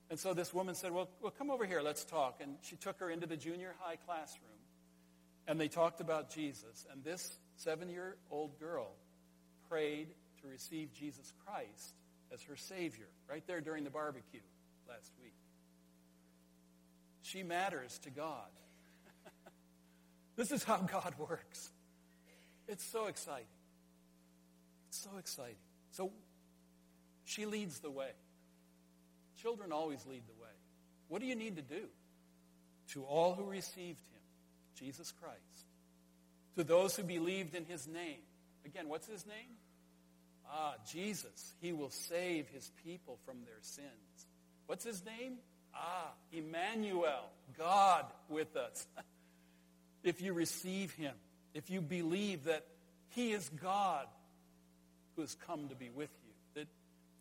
And 0.10 0.20
so 0.20 0.34
this 0.34 0.54
woman 0.54 0.76
said, 0.76 0.92
well, 0.92 1.10
well, 1.22 1.34
come 1.38 1.50
over 1.50 1.66
here, 1.66 1.82
let's 1.82 2.04
talk. 2.04 2.40
And 2.42 2.56
she 2.62 2.76
took 2.76 3.00
her 3.00 3.10
into 3.10 3.26
the 3.26 3.38
junior 3.38 3.74
high 3.80 3.96
classroom, 4.06 4.55
and 5.48 5.60
they 5.60 5.68
talked 5.68 6.02
about 6.02 6.30
Jesus. 6.30 6.86
And 6.92 7.04
this 7.04 7.38
seven-year-old 7.58 8.60
girl 8.60 8.92
prayed 9.70 10.08
to 10.42 10.48
receive 10.48 10.94
Jesus 10.94 11.32
Christ 11.46 11.94
as 12.34 12.42
her 12.44 12.56
Savior 12.56 13.08
right 13.30 13.44
there 13.48 13.62
during 13.62 13.84
the 13.84 13.90
barbecue 13.90 14.42
last 14.88 15.12
week. 15.22 15.34
She 17.22 17.44
matters 17.44 18.00
to 18.04 18.10
God. 18.10 18.50
this 20.36 20.52
is 20.52 20.64
how 20.64 20.78
God 20.78 21.14
works. 21.18 21.72
It's 22.68 22.84
so 22.84 23.08
exciting. 23.08 23.46
It's 24.90 25.00
so 25.00 25.18
exciting. 25.18 25.56
So 25.92 26.12
she 27.24 27.46
leads 27.46 27.80
the 27.80 27.92
way. 27.92 28.12
Children 29.42 29.72
always 29.72 30.06
lead 30.06 30.24
the 30.28 30.42
way. 30.42 30.50
What 31.08 31.22
do 31.22 31.28
you 31.28 31.36
need 31.36 31.56
to 31.58 31.62
do? 31.62 31.86
To 32.94 33.04
all 33.04 33.34
who 33.34 33.44
received 33.44 34.00
him, 34.00 34.15
Jesus 34.76 35.12
Christ. 35.22 35.66
To 36.56 36.64
those 36.64 36.96
who 36.96 37.04
believed 37.04 37.56
in 37.56 37.66
his 37.66 37.88
name. 37.88 38.20
Again, 38.66 38.88
what's 38.88 39.08
his 39.08 39.26
name? 39.26 39.58
Ah, 40.50 40.76
Jesus. 40.92 41.54
He 41.62 41.74
will 41.74 41.90
save 41.90 42.48
his 42.50 42.72
people 42.84 43.18
from 43.26 43.38
their 43.46 43.62
sins. 43.62 44.28
What's 44.68 44.86
his 44.86 45.04
name? 45.06 45.38
Ah, 45.74 46.12
Emmanuel, 46.32 47.30
God 47.58 48.06
with 48.30 48.56
us. 48.56 48.88
if 50.04 50.22
you 50.22 50.34
receive 50.34 50.92
him, 50.94 51.14
if 51.54 51.70
you 51.70 51.82
believe 51.82 52.46
that 52.46 52.66
he 53.10 53.32
is 53.32 53.50
God 53.62 54.08
who 55.16 55.22
has 55.22 55.36
come 55.48 55.68
to 55.70 55.76
be 55.76 55.90
with 55.90 56.10
you, 56.26 56.62
that, 56.62 56.68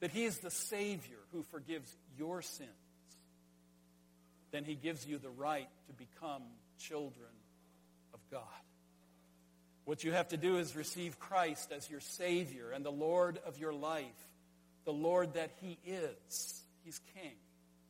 that 0.01 0.11
he 0.11 0.25
is 0.25 0.39
the 0.39 0.51
Savior 0.51 1.19
who 1.33 1.43
forgives 1.43 1.93
your 2.17 2.43
sins, 2.43 2.69
then 4.53 4.65
he 4.65 4.75
gives 4.75 5.07
you 5.07 5.19
the 5.19 5.31
right 5.31 5.69
to 5.89 5.93
become 5.93 6.43
children 6.79 7.31
God. 8.35 8.43
What 9.85 10.03
you 10.03 10.11
have 10.11 10.28
to 10.28 10.37
do 10.37 10.59
is 10.59 10.74
receive 10.74 11.20
Christ 11.20 11.70
as 11.70 11.89
your 11.89 12.01
Savior 12.01 12.72
and 12.72 12.85
the 12.85 12.91
Lord 12.91 13.39
of 13.47 13.59
your 13.59 13.72
life, 13.72 14.28
the 14.85 14.93
Lord 14.93 15.35
that 15.35 15.53
he 15.61 15.78
is. 15.87 16.62
He's 16.85 17.01
King 17.14 17.37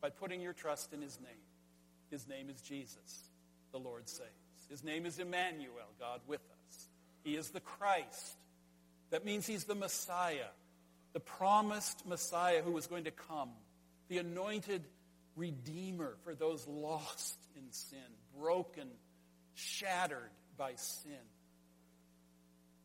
by 0.01 0.11
putting 0.11 0.41
your 0.41 0.53
trust 0.53 0.93
in 0.93 1.01
his 1.01 1.19
name. 1.19 1.45
His 2.11 2.27
name 2.27 2.51
is 2.51 2.61
Jesus, 2.61 3.31
the 3.71 3.79
Lord 3.79 4.07
saves. 4.07 4.29
His 4.69 4.83
name 4.83 5.07
is 5.07 5.17
Emmanuel, 5.17 5.89
God 5.99 6.21
with 6.27 6.41
us. 6.41 6.87
He 7.23 7.35
is 7.35 7.49
the 7.49 7.59
Christ. 7.59 8.37
That 9.09 9.25
means 9.25 9.47
he's 9.47 9.63
the 9.63 9.73
Messiah, 9.73 10.51
the 11.13 11.19
promised 11.19 12.05
Messiah 12.05 12.61
who 12.61 12.71
was 12.71 12.85
going 12.85 13.05
to 13.05 13.11
come, 13.11 13.49
the 14.09 14.19
anointed 14.19 14.83
Redeemer 15.35 16.17
for 16.23 16.35
those 16.35 16.67
lost 16.67 17.35
in 17.57 17.71
sin, 17.71 17.97
broken, 18.39 18.87
shattered 19.55 20.29
by 20.57 20.75
sin. 20.75 21.13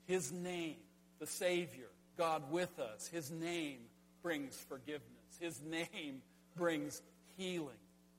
His 0.07 0.33
name, 0.33 0.77
the 1.19 1.27
Savior, 1.27 1.89
God 2.17 2.51
with 2.51 2.79
us, 2.79 3.07
his 3.09 3.31
name 3.31 3.79
brings 4.23 4.57
forgiveness. 4.69 5.05
His 5.39 5.61
name 5.63 6.23
brings 6.57 7.01
healing, 7.37 7.79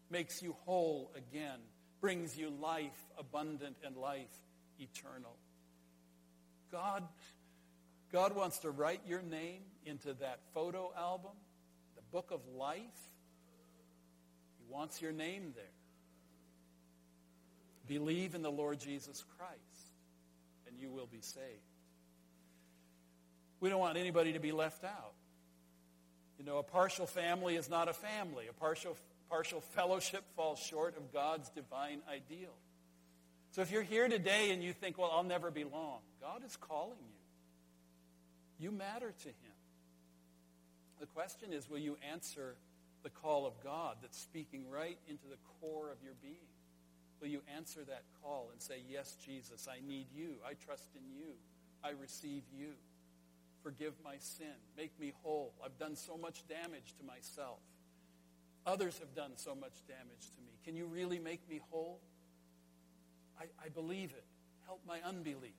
makes 0.10 0.42
you 0.42 0.56
whole 0.66 1.12
again, 1.16 1.60
brings 2.00 2.38
you 2.38 2.50
life 2.62 3.06
abundant 3.18 3.76
and 3.86 3.96
life 3.96 4.32
eternal. 4.80 5.36
God, 6.72 7.04
God 8.12 8.36
wants 8.36 8.60
to 8.60 8.72
write 8.72 9.02
your 9.06 9.22
name 9.22 9.62
into 9.86 10.14
that 10.14 10.40
photo 10.54 10.92
album, 10.98 11.32
the 11.96 12.02
book 12.12 12.32
of 12.32 12.40
life. 12.58 12.80
He 14.58 14.74
wants 14.74 15.02
your 15.02 15.12
name 15.12 15.52
there. 15.56 15.66
Believe 17.92 18.36
in 18.36 18.42
the 18.42 18.50
Lord 18.50 18.80
Jesus 18.80 19.26
Christ, 19.38 19.92
and 20.66 20.80
you 20.80 20.90
will 20.90 21.08
be 21.08 21.20
saved. 21.20 21.44
We 23.60 23.70
don't 23.70 23.82
want 23.82 23.98
anybody 23.98 24.32
to 24.32 24.40
be 24.40 24.54
left 24.54 24.86
out. 24.86 25.12
You 26.40 26.46
know, 26.46 26.60
a 26.60 26.64
partial 26.64 27.06
family 27.06 27.58
is 27.58 27.70
not 27.70 27.90
a 27.90 27.94
family. 27.94 28.46
A 28.50 28.54
partial, 28.54 28.96
partial 29.30 29.60
fellowship 29.60 30.24
falls 30.38 30.58
short 30.58 30.96
of 30.96 31.12
God's 31.12 31.50
divine 31.50 32.00
ideal. 32.10 32.54
So 33.52 33.62
if 33.62 33.72
you're 33.72 33.84
here 33.84 34.08
today 34.08 34.52
and 34.52 34.64
you 34.64 34.72
think, 34.72 34.98
well, 34.98 35.12
I'll 35.14 35.26
never 35.26 35.52
belong, 35.52 36.00
God 36.22 36.46
is 36.46 36.56
calling 36.56 36.96
you. 38.58 38.68
You 38.68 38.72
matter 38.72 39.12
to 39.12 39.28
him. 39.28 39.58
The 41.02 41.08
question 41.08 41.52
is, 41.52 41.70
will 41.70 41.80
you 41.80 41.98
answer 42.10 42.56
the 43.04 43.10
call 43.10 43.46
of 43.46 43.62
God 43.62 43.98
that's 44.02 44.18
speaking 44.18 44.70
right 44.70 44.98
into 45.10 45.26
the 45.30 45.36
core 45.60 45.92
of 45.92 45.98
your 46.02 46.14
being? 46.22 46.51
Will 47.22 47.28
you 47.28 47.42
answer 47.56 47.82
that 47.88 48.04
call 48.24 48.50
and 48.52 48.60
say, 48.60 48.82
yes, 48.90 49.16
Jesus, 49.24 49.68
I 49.72 49.78
need 49.88 50.08
you. 50.14 50.36
I 50.46 50.54
trust 50.66 50.90
in 50.96 51.04
you. 51.16 51.34
I 51.84 51.92
receive 51.92 52.42
you. 52.52 52.72
Forgive 53.62 53.94
my 54.04 54.16
sin. 54.18 54.58
Make 54.76 55.00
me 55.00 55.14
whole. 55.22 55.54
I've 55.64 55.78
done 55.78 55.96
so 55.96 56.18
much 56.18 56.48
damage 56.48 56.96
to 56.98 57.06
myself. 57.06 57.60
Others 58.66 58.98
have 59.00 59.14
done 59.16 59.34
so 59.36 59.54
much 59.54 59.86
damage 59.88 60.32
to 60.36 60.42
me. 60.42 60.54
Can 60.66 60.76
you 60.76 60.86
really 60.88 61.20
make 61.20 61.48
me 61.48 61.62
whole? 61.70 62.00
I, 63.40 63.46
I 63.64 63.70
believe 63.70 64.12
it. 64.12 64.26
Help 64.66 64.82
my 64.88 65.00
unbelief. 65.06 65.52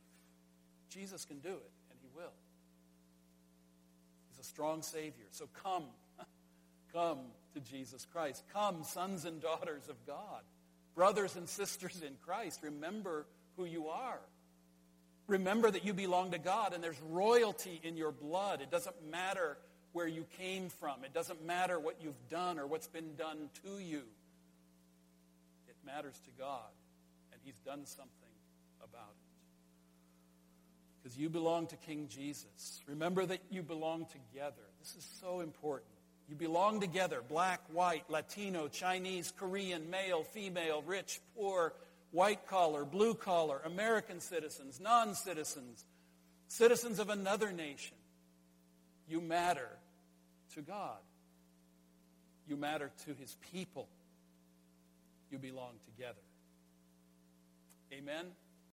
Jesus 0.89 1.25
can 1.25 1.39
do 1.39 1.51
it, 1.51 1.71
and 1.91 1.99
he 2.01 2.09
will. 2.15 2.33
He's 4.31 4.45
a 4.45 4.49
strong 4.49 4.83
Savior. 4.83 5.27
So 5.31 5.49
come. 5.63 5.85
come 6.93 7.19
to 7.55 7.61
Jesus 7.61 8.07
Christ. 8.13 8.43
Come, 8.53 8.83
sons 8.83 9.25
and 9.25 9.41
daughters 9.41 9.89
of 9.89 9.97
God. 10.07 10.43
Brothers 10.95 11.37
and 11.37 11.49
sisters 11.49 12.03
in 12.07 12.15
Christ. 12.25 12.61
Remember 12.63 13.27
who 13.57 13.65
you 13.65 13.89
are. 13.89 14.21
Remember 15.27 15.71
that 15.71 15.85
you 15.85 15.95
belong 15.95 16.33
to 16.33 16.39
God 16.39 16.75
and 16.75 16.83
there's 16.83 17.01
royalty 17.11 17.81
in 17.83 17.97
your 17.97 18.13
blood. 18.13 18.61
It 18.61 18.71
doesn't 18.71 18.97
matter 19.11 19.57
where 19.93 20.07
you 20.07 20.25
came 20.39 20.69
from. 20.69 21.05
It 21.05 21.15
doesn't 21.15 21.45
matter 21.45 21.79
what 21.79 21.97
you've 22.03 22.29
done 22.29 22.59
or 22.59 22.67
what's 22.67 22.89
been 22.89 23.15
done 23.17 23.51
to 23.65 23.79
you. 23.79 24.03
It 25.69 25.77
matters 25.85 26.19
to 26.25 26.31
God, 26.39 26.71
and 27.33 27.41
He's 27.45 27.59
done 27.59 27.85
something 27.85 28.11
about 28.83 29.11
it. 29.11 29.17
Because 31.03 31.19
you 31.19 31.29
belong 31.29 31.67
to 31.69 31.77
King 31.77 32.09
Jesus. 32.09 32.81
Remember 32.87 33.27
that 33.27 33.41
you 33.51 33.63
belong 33.63 34.07
together. 34.07 34.63
This 34.81 34.95
is 34.97 35.07
so 35.21 35.41
important. 35.41 35.91
You 36.33 36.39
belong 36.39 36.81
together 36.81 37.21
black, 37.29 37.61
white, 37.75 38.05
Latino, 38.09 38.67
Chinese, 38.67 39.35
Korean, 39.39 39.91
male, 39.91 40.25
female, 40.25 40.83
rich, 40.87 41.21
poor, 41.37 41.75
white 42.11 42.47
collar, 42.47 42.87
blue 42.87 43.13
collar, 43.13 43.61
American 43.67 44.19
citizens, 44.19 44.81
non 44.81 45.15
citizens, 45.15 45.85
citizens 46.49 46.99
of 46.99 47.11
another 47.11 47.53
nation. 47.53 47.99
You 49.07 49.21
matter 49.21 49.69
to 50.55 50.63
God. 50.63 50.97
You 52.49 52.57
matter 52.57 52.91
to 53.05 53.13
his 53.21 53.37
people. 53.53 53.87
You 55.31 55.37
belong 55.37 55.75
together. 55.85 56.25
Amen. 57.93 58.25